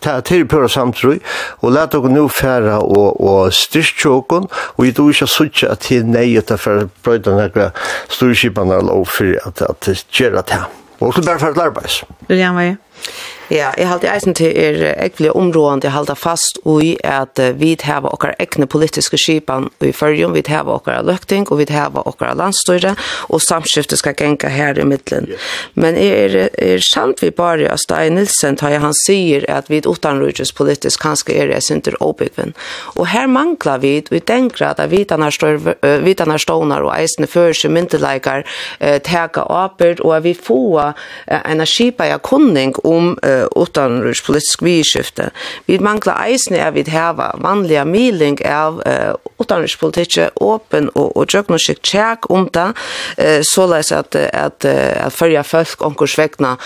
[0.00, 1.20] ta till på samtrui.
[1.60, 4.08] Och låt oss nu färra och, och styrka
[4.76, 8.80] og jeg tror ikke sånn at det er nøye til for å brøyde noen storskipene
[8.92, 10.70] og for at det gjør det her.
[11.02, 12.02] Og så bare for et arbeids.
[12.28, 12.38] Vil
[13.52, 18.08] Ja, jeg halte eisen til er ekvelig områdende, jeg halte fast ui at vi hava
[18.14, 22.94] okkar ekne politiske skipan i fyrjum, vi hava okkar løkting, og vi hava okkar landstøyre,
[23.28, 25.28] og samskiftet skal genka her i middelen.
[25.74, 30.54] Men er, er sant vi bare at Stein Nilsen, tar han sier at vi utanrujus
[30.56, 32.54] politisk kanskje er jeg synder åbyggven.
[32.96, 38.46] Og her manglar vi, vi den grad vi vitanar stånar og eisne førse myndelaikar
[38.80, 44.62] eh, teka åpert, og at vi få eh, en skipa kunning om uh, utan politisk
[44.62, 45.30] vidskifte.
[45.66, 49.76] Vi manglar eisne er vi hava vanliga miling av uh, utanriks
[50.40, 52.68] åpen og, og jøgnosikt tjekk om det,
[53.18, 56.56] uh, såleis at, at, at fyrja folk omkorsvegna,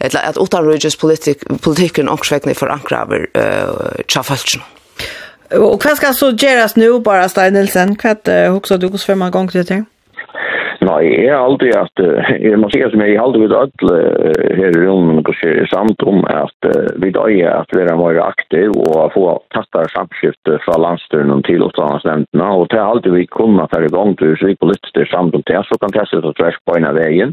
[0.00, 0.66] eller at utan
[1.00, 4.22] politik, politikken onkurs vegna forankra over uh, tja.
[5.52, 7.96] Og hva skal så gjøres nå, bara Stein Nilsen?
[8.00, 9.82] Hva er det uh, du hos fem ganger til det?
[10.92, 12.00] Nei, jeg er alltid at,
[12.42, 13.94] jeg må si som jeg er alltid vidt alle
[14.58, 16.68] her i rummet og ser samt om at
[17.00, 19.24] vi da er at vi er mer aktiv og få
[19.56, 24.12] tattere samskifte fra landstyrnen til utlandsnemndene og det til alltid vi kunne ta i gang
[24.20, 27.00] til så vi politiske samt om det, så kan det sette tvers på en av
[27.00, 27.32] veien.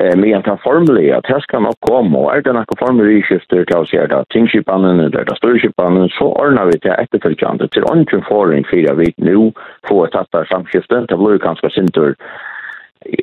[0.00, 3.24] Eh men jag tar formlig att här ska man komma och är det några formlig
[3.24, 7.36] skifter till oss här då tingskipanen eller där styrskipanen så ordner vi til efter til
[7.42, 9.52] jant till onken föring för vi nu
[9.88, 11.06] får ett samskifte.
[11.08, 12.14] Det blir ganska sintur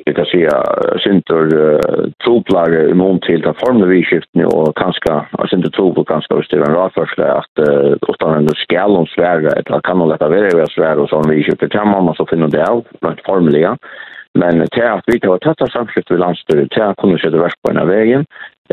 [0.04, 0.64] jag kan säga
[0.98, 6.44] syntor uh, troplar i mån till den formliga vidskiftning och kanske syntor troplar kanske det
[6.44, 10.48] styr en radförsla att uh, utan en skall om svära eller kan hon lätta vara
[10.48, 11.72] i svära och vi vidskiftet.
[11.72, 13.76] Kan man så finna det av rent formliga.
[14.34, 17.68] Men till att vi tar tätta samskift vid landstyret till att kunna sätta värst på
[17.68, 18.24] den här vägen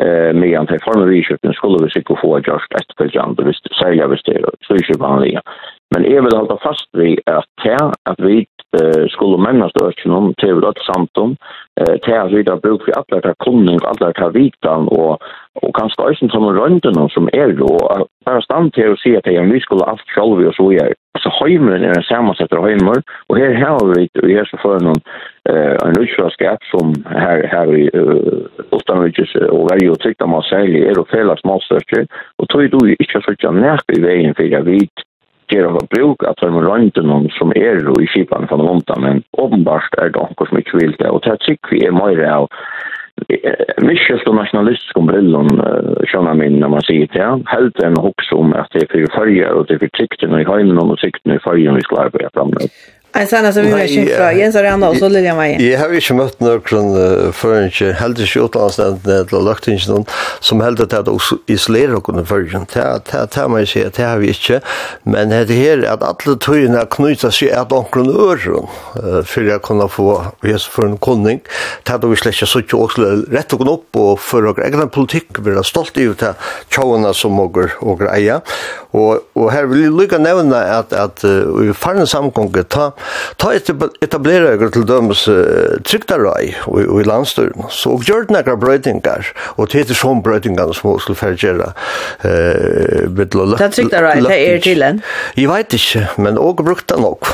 [0.01, 4.07] eh med en antar former vi skulle vi sikkert få just ett följande visst sälja
[4.07, 5.41] visst det så är ju vanliga.
[5.93, 8.37] Men jeg vil holde fast ved at det at vi
[8.77, 11.35] uh, skulle mennes det ikke noen til vi rødt samtum,
[11.81, 15.21] uh, til at vi da bruker for alle der kunning, alle der vitan, og,
[15.61, 19.45] og kanskje også som røndene som er, og bare stand til å si at jeg,
[19.53, 20.93] vi skulle alt selv og så gjør.
[21.15, 25.01] Altså, høymeren er en sammensetter høymer, og her har vi i Jesu noen
[25.53, 28.45] uh, en utslagsskap som her, her i uh,
[28.75, 33.21] Ustanrydges og verje og trykta man særlig er og felles målstørker, og tog du ikke
[33.21, 35.11] så ikke nærk i veien for jeg vet
[35.51, 40.11] gjør han bruk av de røntene som er i kjipan for noen men åpenbart er
[40.13, 41.09] det noen som ikke vil det.
[41.11, 42.49] Og det er sikkert vi er mer av
[43.79, 45.53] Mikkjelt og nationalistisk om brillen,
[46.09, 49.13] skjønner jeg min når man sier det, helt enn hoks om at det er for
[49.13, 52.33] farger og det er for tiktene i heimen og tiktene i fargen vi skal arbeide
[52.35, 52.75] fremmed.
[53.15, 55.89] Nei, sen som vi har kjent fra Jens och og så Lilian var Jeg har
[55.89, 60.05] ju inte mött någon förrän inte helt i utlandsnämnden eller löktingen
[60.39, 62.65] som helt att det isolerar och den förrän.
[62.73, 64.61] Det har man ju sett, det har vi ikke.
[65.03, 68.67] Men det här är at alle tøyene knyter sig att omkring öron
[69.25, 71.41] för att kunne få Jesus for en kunning.
[71.83, 73.01] Det har vi slett ikke så inte också
[73.31, 76.33] rätt och upp och för och egen politikk, vi er stolt ut av
[76.69, 78.41] tjåene som åker och grejer.
[78.91, 82.91] Och, och här vill jag lycka nämna at, at uh, i farne samgånget ta
[83.41, 89.31] Ta etablera etter til dømes uh, trygtarøy og i landstøren, så gjør det nekra brøytingar,
[89.55, 91.71] og det heter sånn brøytingar som hun skulle ferdiggjera.
[92.25, 95.01] Uh, det er trygtarøy, det er til en?
[95.37, 97.33] Jeg vet ikke, men også brukt det nok.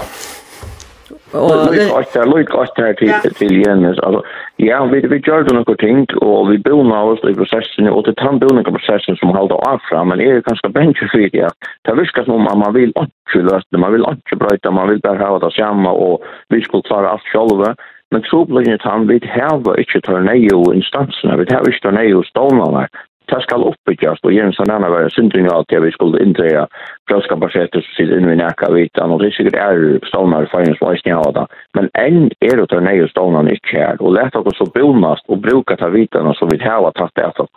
[1.34, 4.24] Och det är också lite gott här till till Jens alltså
[4.56, 8.20] ja vi vi gjør det något ting och vi bor oss i processen og det
[8.20, 11.50] han bor några prosessen som holder av fram men är kanske bättre för ja.
[11.82, 15.28] Det virker som om man vill ikke det man vill inte bryta man vill bara
[15.28, 17.76] ha det samma och vi skulle klare alt själva
[18.12, 22.88] men troblinjen han vi har inte tornado instansene, vi har inte tornado stålene,
[23.32, 26.68] det skal oppbyggjast, og gjerne sånn anna var en syndring av at vi skulle inntreja
[27.10, 30.92] brødskapasjetter som sitter inne i nekka vitan, og det er sikkert er stålnar fyrir som
[30.92, 31.46] eisen av det.
[31.78, 35.44] Men enn er det der nøye stålnar ikke her, og leta oss å bonast og
[35.46, 37.50] bruka ta vitan som vi hava tatt det etter.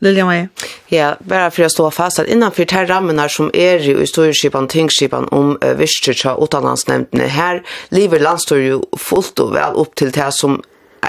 [0.00, 0.48] Lilja Meier.
[0.88, 4.06] Ja, bara för att stå fast att innanför de här ramarna som är ju i
[4.06, 10.10] styrskipan, tingskipan om uh, visstyrtja utanlandsnämnden här lever landstyr ju fullt och väl upp till
[10.10, 10.62] det som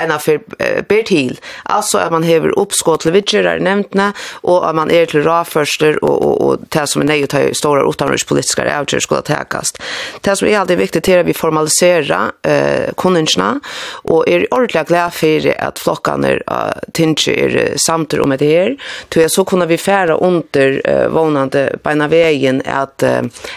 [0.04, 0.40] ena för
[0.82, 1.40] ber till.
[1.64, 6.26] Alltså att man häver uppskott till vidger nämntna och att man är till raförster och
[6.26, 9.74] och och det som är nej att ta stora utanriks politiska avgörelser skulle täckas.
[10.22, 13.60] Det som är alltid viktigt är att vi formaliserar eh konventionerna
[14.04, 16.30] och är ordentligt glad för att flockarna
[16.94, 18.78] tinge är samter om det här.
[19.10, 23.04] Då så kunna vi färra under eh, vånande på vägen att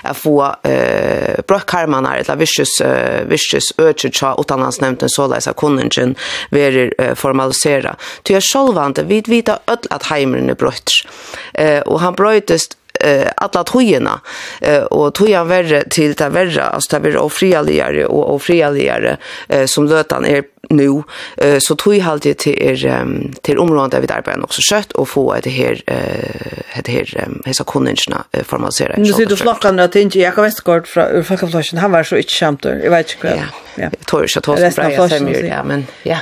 [0.03, 2.83] att få eh brökkarmarna eller vicious
[3.26, 6.14] vicious urge utan hans så läsa konventionen
[6.54, 7.94] verir uh, formalisera.
[8.24, 11.02] Ty er sjálvandi vi vita öll at heimren er brøyts.
[11.54, 14.20] Eh, og han brøttist eh alla trojorna
[14.61, 19.16] eh och tojan värre till det värre alltså det blir ofrialigare och ofrialigare
[19.48, 21.03] eh som lötan är nu
[21.37, 23.07] eh så tror jag alltid till er
[23.42, 27.64] till området där vi arbetar också kött och få det här eh det här hesa
[27.64, 28.94] kunderna formalisera.
[28.96, 32.29] Nu ser du flockan att inte jag vet kort från fackflashen han var så inte
[32.29, 33.29] skämt jag vet inte.
[33.37, 33.44] Ja.
[33.74, 33.90] Ja.
[34.07, 36.18] tror jag tar så bra jag ja men ja.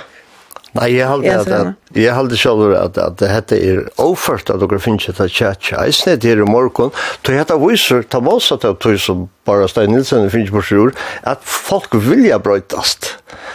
[0.76, 4.80] Nei, jeg halde at, at jeg halde sjálfur at, at dette er oført at dere
[4.82, 5.86] finnst et tjatja.
[5.88, 6.92] Jeg snitt her i morgen,
[7.24, 10.92] tog hette viser, ta målsatt av tog som bare Stein Nilsen finnst på sjur,
[11.24, 13.14] at folk vilja brøytast.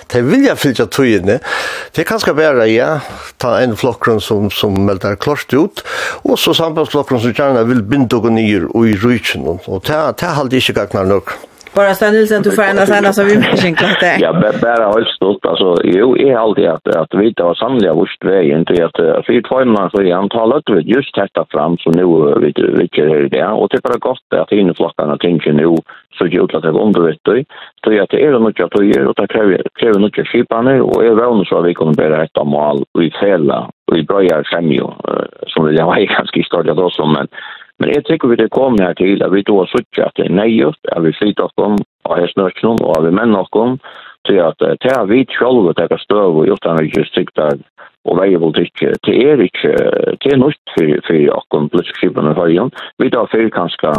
[0.10, 1.38] De vilja fylltja togene.
[1.94, 2.98] Det er kanskje bare, ja,
[3.42, 5.86] ta en flokkron som, som melder klart ut,
[6.26, 10.58] og så sambandsflokkron som gjerne vil binde og nyer og i rujtjen, og det halde
[10.58, 11.38] ikke gagnar nok.
[11.76, 14.18] Bara Stan Nilsen, du får ändra sen så vi märker det.
[14.20, 15.46] Ja, bara helt stort.
[15.46, 18.96] Alltså, jo, jag har alltid att, att vi inte har sannolikt vårt vägen till att
[19.26, 22.06] för tvåjmarna så är antalet vi just testa fram så nu
[22.40, 23.48] vi tycker är det.
[23.48, 25.76] Och det är bara gott att inneflockarna tänker nu
[26.18, 27.16] så gjort att det är du
[27.84, 31.16] Så att det är något jag tror och det kräver något jag skipar och jag
[31.16, 34.94] vänner så att vi kommer bära ett mål och i fälla och i bra femjo
[35.48, 37.28] som vi har ganska historia då som men
[37.82, 40.38] Men jeg tykker vi det kommer her til at vi då suttje at det er
[40.38, 43.80] nøyert, at vi flyter om, og har snørt noen, og at vi menn oss om,
[44.28, 47.60] til at det er vi selv sjolve tekka støv og gjort han ikke siktar
[48.06, 48.86] og veier politikk.
[49.08, 49.74] Det er ikke,
[50.24, 52.72] det er nødt for for okkom politisk skipen for igjen.
[53.00, 53.94] Vi tar fyrir kanskje,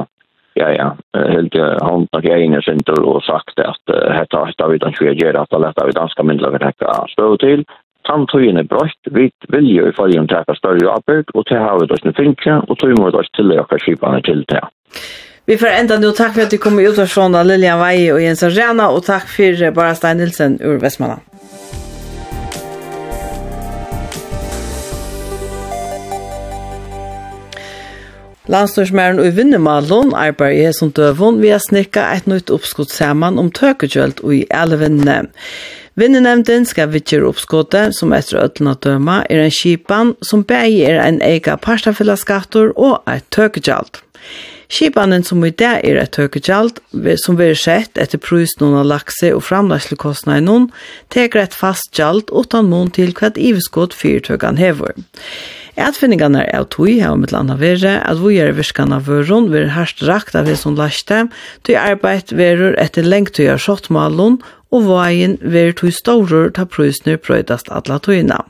[0.60, 4.78] ja ja, helt hånd nok jeg inn i sinter og sagt at dette har vi
[4.78, 7.64] dan skulle gjør, at leta vi danske myndigheter tekka støv til,
[8.04, 12.12] Samtøyene er brøtt, vi vilje i følgen teka større arbeid, og til har vi døsne
[12.18, 14.60] finke, og tog må døs til okkar skipane til det.
[15.48, 18.20] Vi får enda nå, takk for at du kom ut av Sjona, Lilian Veie og
[18.20, 21.22] Jens Arena, og takk for Bara Stein Nilsen ur Vestmanna.
[28.52, 34.20] Landstorsmæren og vinnemalen arbeider som døvun vi har snikka et nytt oppskott saman om tøkekjølt
[34.20, 35.22] og i alle vinnene.
[35.94, 41.20] Vinnenemnden skal vittgjøre oppskottet som etter ødlene døma, er en skipan som bæg er en
[41.22, 44.00] ega parstafellesskattor og et tøkegjald.
[44.74, 46.80] Skipanen som i dag er et tøkegjald,
[47.22, 50.70] som vi har sett etter prusen av lakse og framlagslekostene i noen,
[51.14, 54.98] teker et fast utan mån til hva et iveskott fyrtøkene hever.
[55.78, 59.50] Atfinningarna er av tog her om et land av at vi er virkene av vøren,
[59.50, 61.28] vi er herst rakt av hesson laste,
[61.62, 64.38] til arbeid verur etter lengt tog av skjottmalen
[64.74, 68.40] og veien ver to store ta prøysner prøydast atla tøyna.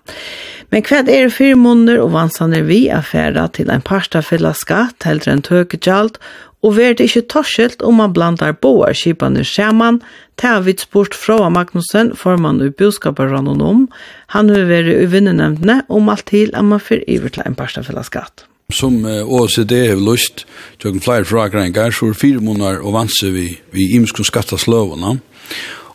[0.73, 6.19] Men hva er fyrmunner og vansaner vi affæra til ein parstafella skatt heldre enn tøkegjalt,
[6.65, 10.01] og ver det ikkje torskilt om man blandar boar skipaner skjermann,
[10.41, 13.85] ta vidt spurt fra Magnussen, formann i boskaparrannen om,
[14.33, 18.47] han vil være i vinnenemndene om alt til at man fyrer iver til en parstafellesskatt.
[18.73, 20.47] Som OECD har lyst
[20.81, 25.19] til å flere frakrengar, så er fire måneder og vanser vi, vi imskon skattaslovene,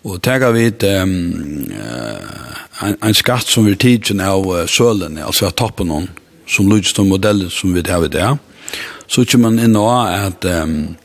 [0.08, 1.16] Og tega vi et um,
[2.82, 6.08] en, en skatt som vi tidsen av uh, sølen, altså av toppen hon,
[6.47, 8.30] som lyds om modellen som vi har i det.
[9.10, 10.95] Så kommer man inn og at, um,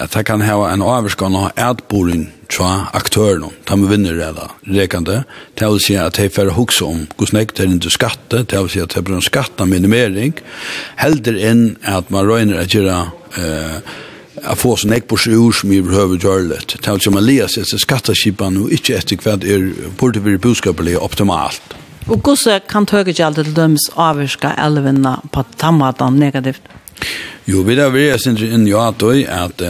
[0.00, 5.22] at det kan ha en avskan av etboring tja aktørene, ta med vinner det rekende,
[5.54, 8.58] det vil si at de får hukse om hvordan jeg tar inn til skatte, det
[8.58, 10.34] vil si at det blir en skatteminimering,
[10.98, 12.98] helder inn at man røyner at gjøre
[13.38, 13.98] uh,
[14.44, 16.76] a få sånn ek på seg ord som i behøver gjørlet.
[16.80, 19.70] Det er som man leser til skatteskipen og ikke etter hva er
[20.00, 21.76] burde være budskapelig optimalt.
[22.08, 26.62] Og hvordan kan tøyre ikke alltid dømes avvirke elvene på tammaten negativt?
[27.48, 29.62] Jo, vi der vil jeg synes inn i at at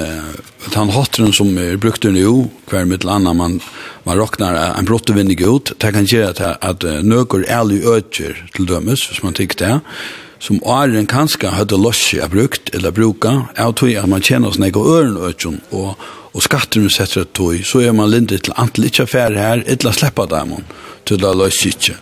[0.67, 3.61] at han hotren som er brukt under jo, hver mitt landa man,
[4.05, 9.07] man råknar en brottevindig ut, det kan gjøre at, at nøkker ærlig øtjer til dømes,
[9.09, 9.81] hvis man tykker det,
[10.41, 14.61] som åren kanskje hadde løsje av brukt eller bruka, er tog at man kjenner oss
[14.61, 16.01] nek og øren og
[16.31, 19.65] og skatter og setter et tog, så er man lindig til antall ikke affære her,
[19.67, 20.55] eller slipper dem
[21.09, 21.97] til det løs ikke.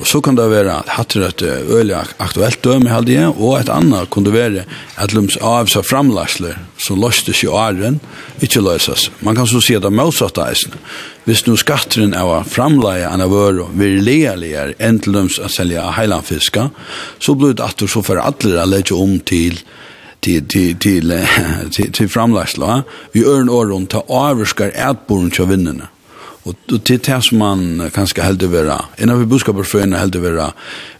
[0.00, 3.70] Og så kan det være at hatter et øyelig aktuelt døme halde jeg, og et
[3.72, 4.64] annet kunne være
[5.00, 8.00] at lums av seg framlagsler, som løstes i åren,
[8.42, 9.10] ikke løses.
[9.24, 10.74] Man kan så si at det er motsatt eisen.
[11.24, 15.84] Hvis nu skatteren av framleie enn av øre vil lealigere enn til lums å selge
[15.98, 16.68] heilandfiska,
[17.20, 19.60] så blir det at du så for alle å legge om til
[20.24, 21.26] till till till
[21.72, 25.88] till, till framlagsla vi örn år runt ta avskar ætborn til vinnene
[26.44, 30.20] och til till det som man kanske hellre vera innan vi buskapar för en hellre
[30.20, 30.52] vera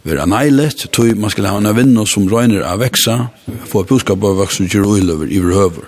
[0.03, 3.27] vara nejlet tror man skal ha en vinnare som röner av veksa
[3.65, 4.97] få buskar på växa ju
[5.29, 5.85] i över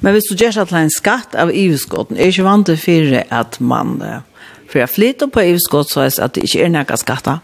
[0.00, 3.24] Men hvis du gjør at det en skatt av EU-skotten, er ikke vant til fire
[3.30, 3.98] at man,
[4.70, 7.42] for jeg flytter på EU-skott, så er det ikke er noen skatter?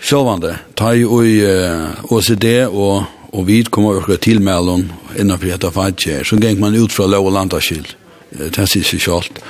[0.00, 6.38] Sjølvande, ta i OECD og Og vi kom og til tilmælen innenfor etter fadje, så
[6.40, 7.86] gikk man ut fra lov og landaskill,
[8.30, 9.42] det sier seg selv.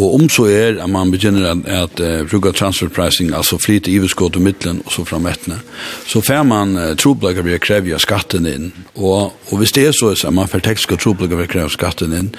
[0.00, 4.38] Og om så er at man begynner at, at uh, bruke transferpricing, altså flyte iverskått
[4.38, 5.58] og middelen og så fram ettene,
[6.08, 8.70] så får man uh, troblager ved å kreve skatten inn.
[8.94, 11.74] Og, og hvis det er så at man får tekst skal troblager ved å kreve
[11.74, 12.32] skatten inn,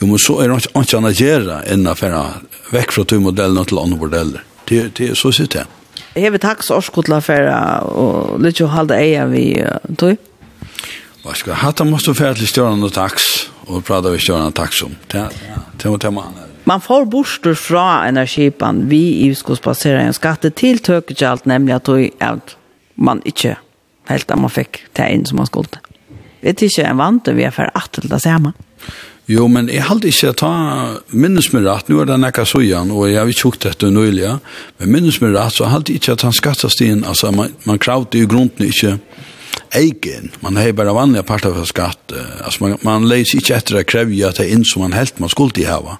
[0.00, 2.22] jo, men så er det ikke annet å gjøre enn å fære
[2.74, 4.46] vekk fra to modellene til andre modeller.
[4.68, 5.64] Det, det er så sitt det.
[6.16, 8.06] Jeg vil takke så årskotla for å
[8.42, 9.50] lytte å halde eier vi
[10.00, 10.18] tog.
[11.22, 13.22] Och ska hata måste fære til stjärnan och tax
[13.66, 14.96] och prata vi stjärnan Taks om.
[15.12, 15.28] Det
[15.82, 16.22] det var tema.
[16.64, 21.80] Man får borster fra energipan vi i skogsbasera en skatte till töket allt nämligen
[22.20, 22.56] att
[22.94, 23.56] man inte
[24.08, 25.68] helt at man fikk ta inn som man skulle.
[26.40, 28.52] Det är inte en vante vi är för att det samma.
[29.26, 30.50] Jo, men jeg halte ikke ta
[31.10, 34.36] minnes med rett, nå er det nekka sujan, og jeg har ikke hukt dette nøylig,
[34.78, 38.26] men minnes med rett, så halte ikke at han skattet altså man, man kravde i
[38.26, 39.00] grunden ikke
[39.74, 40.30] egen.
[40.40, 42.14] Man har bare vanlige parter for skatt.
[42.44, 45.20] Altså, man, man leis ikke etter å kräva at det er inn som man helt
[45.22, 45.98] man skulle till hava.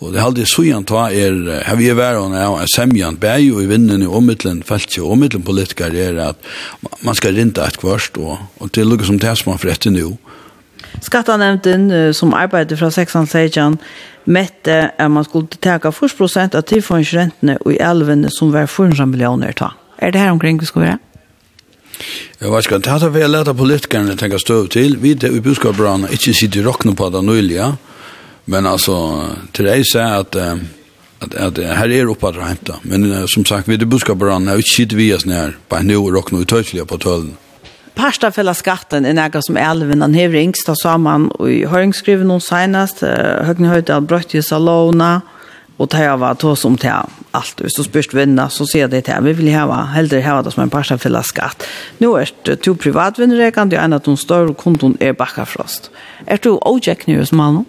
[0.00, 1.34] Og det halde så igjen ta er,
[1.66, 5.12] her vi er vært og er semjan, bæg jo i vinnen i ommiddelen, felt og
[5.12, 6.40] ommiddelen politikar er at
[7.04, 9.92] man skal rinda et kvørst, og, og det er som det som man får etter
[9.92, 10.14] nå.
[11.04, 13.76] Skattanevnden som arbeider fra 16 sejan
[14.24, 19.06] mette at man skulle teka 40 prosent av tilføringsrentene og i elvene som var 400
[19.06, 19.74] millioner ta.
[20.00, 20.98] Er det her omkring vi skal være?
[22.40, 24.96] Jeg vet ikke, det hadde vi lært av politikerne tenke støv til.
[25.02, 27.72] Vi det i budskaperne ikke sitter i rockene på det nøylige,
[28.50, 28.96] men altså,
[29.54, 30.36] til deg sier at,
[31.20, 32.78] at, at her er oppe at hente.
[32.82, 35.92] Men som sagt, vi det i budskaperne har ikke sitter vi oss nær på en
[35.92, 37.36] nøyre rockene og tøytelige på tølen.
[37.94, 42.40] Parstafella skatten är något som elven han hever yngst av sammen, og i høringskriven hun
[42.40, 45.39] senest, Høgne av brøtt i Salona, og
[45.80, 49.20] och ta var ta som ta allt och så spörst vänner så ser det här
[49.20, 51.62] vi vill ha hellre ha det som en passa för skatt
[51.98, 55.90] nu är det två privatvänner kan det ena att de större konton är backafrost
[56.26, 57.64] är du ojek nu som man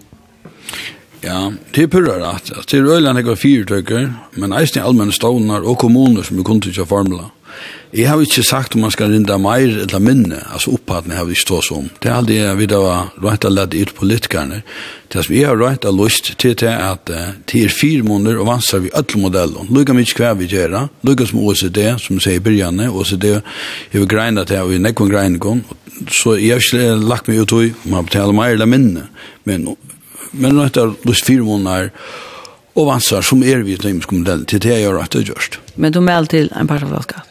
[1.24, 2.50] Ja, det er purrer at.
[2.72, 4.08] Det er øyland jeg har fire tøkker,
[4.42, 7.28] men eisen er allmenn stånar og kommuner som er kunne ikke formla.
[7.92, 11.36] Jeg har ikke sagt om man skal rinda meir eller minne, altså opphattene har vi
[11.36, 11.90] ikke stås om.
[12.00, 12.96] Det er aldri jeg vil ha
[13.26, 14.62] rett og lett ut politikerne.
[15.12, 18.48] Det som jeg har rett og lyst til til at det er fire måneder og
[18.48, 19.68] vanser vi alle modeller.
[19.68, 24.08] Lykka mye hva vi gjør, lykka som OECD, som sier i byrjane, OECD har vi
[24.08, 25.56] greinet til, og vi nekker greina,
[26.10, 29.10] så jeg har ikke lagt meg ut i, man betaler meir eller minne,
[29.44, 29.74] men
[30.32, 31.90] men rett og lyst fire måneder,
[32.80, 35.60] og vanser som er vi i nøymskomodellen, til det jeg har rett og gjørst.
[35.76, 37.31] Men du melder til en parstaflaskatt?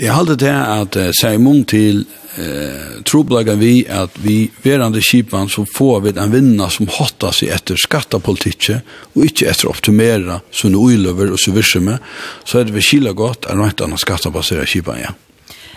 [0.00, 2.04] Jeg halte det at uh, Simon til
[2.38, 7.52] uh, troblaga vi at vi verande kipan så får vi en vinna som hotta seg
[7.54, 8.80] efter skattepolitikken
[9.12, 11.98] och inte efter optimera så uiløver og och så virsme
[12.44, 15.12] så är det vi kila gott att något annat skattebaserat skippan ja.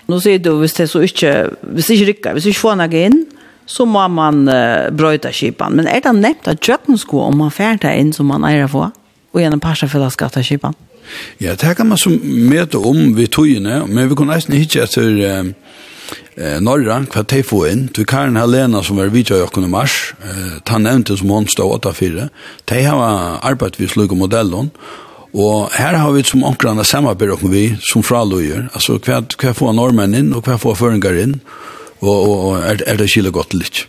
[0.08, 3.10] Nu sier du hvis det så inte visst inte rycka visst inte få några
[3.66, 7.52] så må man uh, bröta skippan men är det nevnt at jökna sko om man
[7.52, 8.92] färda in som man är få
[9.32, 10.74] och gjennom passa för att skatta skippan?
[11.44, 15.22] Ja, det kan man som møte om vi togene, men vi kan nesten ikke etter
[15.26, 17.88] eh, Norra, hva de får inn.
[17.96, 21.80] Du Karen Helena som var vidtjøy og kunne mars, eh, ta nevnte som hun stod
[21.80, 22.30] 8-4.
[22.72, 24.72] De har arbeidet ved slug og modellen,
[25.36, 29.76] og her har vi som omkrande samarbeid med vi som fraløyer, altså hva, hva får
[29.76, 31.42] normen inn og hva får føringer inn,
[32.00, 33.84] og, og, og er, er det kile godt litt.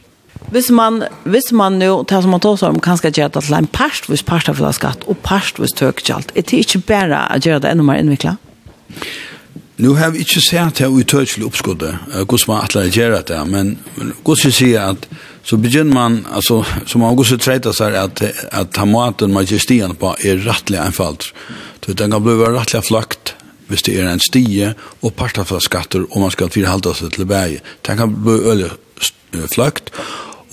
[0.50, 3.40] Hvis man, hvis man nu, det som man tar sig om, kan ska göra det
[3.40, 4.24] till en parstvis
[4.72, 6.30] skatt och parst vis tökjalt.
[6.34, 8.36] Är det inte bara att göra det ännu mer invikla?
[9.76, 13.78] Nu har vi inte sett det i tökjalt uppskottet, hur man att göra det, men
[13.94, 15.08] hur ska jag säga att
[15.42, 18.22] så begynner man, alltså, som man träta så här, att,
[18.52, 21.20] att ta maten man ger stigen på är rättliga enfald.
[21.86, 23.34] Så den kan bli rättliga flakt,
[23.66, 27.62] hvis det er en stie og parter skatter og man skal firhalda seg til bæge.
[27.86, 28.70] Den kan bli øyelig
[29.50, 29.90] flakt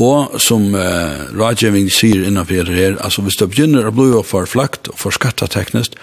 [0.02, 4.50] Og som eh, rådgjøving sier innanfor det her, altså hvis det begynner å bli for
[4.50, 5.98] flakt og for skatteteknest,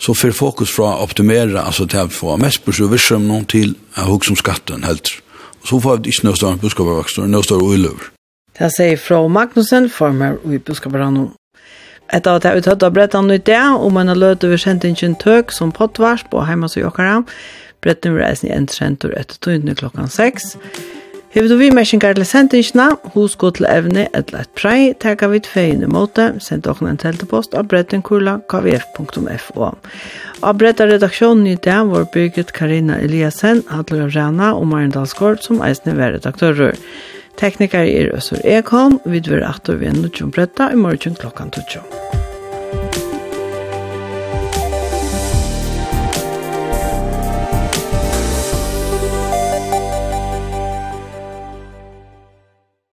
[0.00, 3.74] så får fokus fra å optimere, altså til å få mest på sjøvirsom noen til
[4.00, 5.12] å huske om skatten helt.
[5.60, 8.12] Og så får vi ikke noe større buskapervakster, noe større uiløver.
[8.60, 11.36] Det sier fra Magnussen, former i buskapervakster.
[12.10, 15.52] Etter at jeg uttatt av brettene i det, og man har løtt over kjentingen tøk
[15.54, 17.20] som pottvars på hjemme hos Jokkara.
[17.84, 20.56] Brettene vil reise i en trenter etter tøyndene klokken 6.
[21.30, 25.86] Hevur du við meshingar til sendingina, husk til evne ella at prei taka við feinu
[25.86, 29.70] móta, send okkum ein teltepost á brettenkurla@kvf.fo.
[30.42, 35.42] Av bretta redaksjonen i dag var bygget Karina Eliasen, Adler av Rana og Maren Dalsgård
[35.46, 36.74] som eisne var redaktører.
[37.38, 42.29] Teknikar er Øsur Ekholm, vidver at du vi er nødgjom bretta i morgen klokkan 12.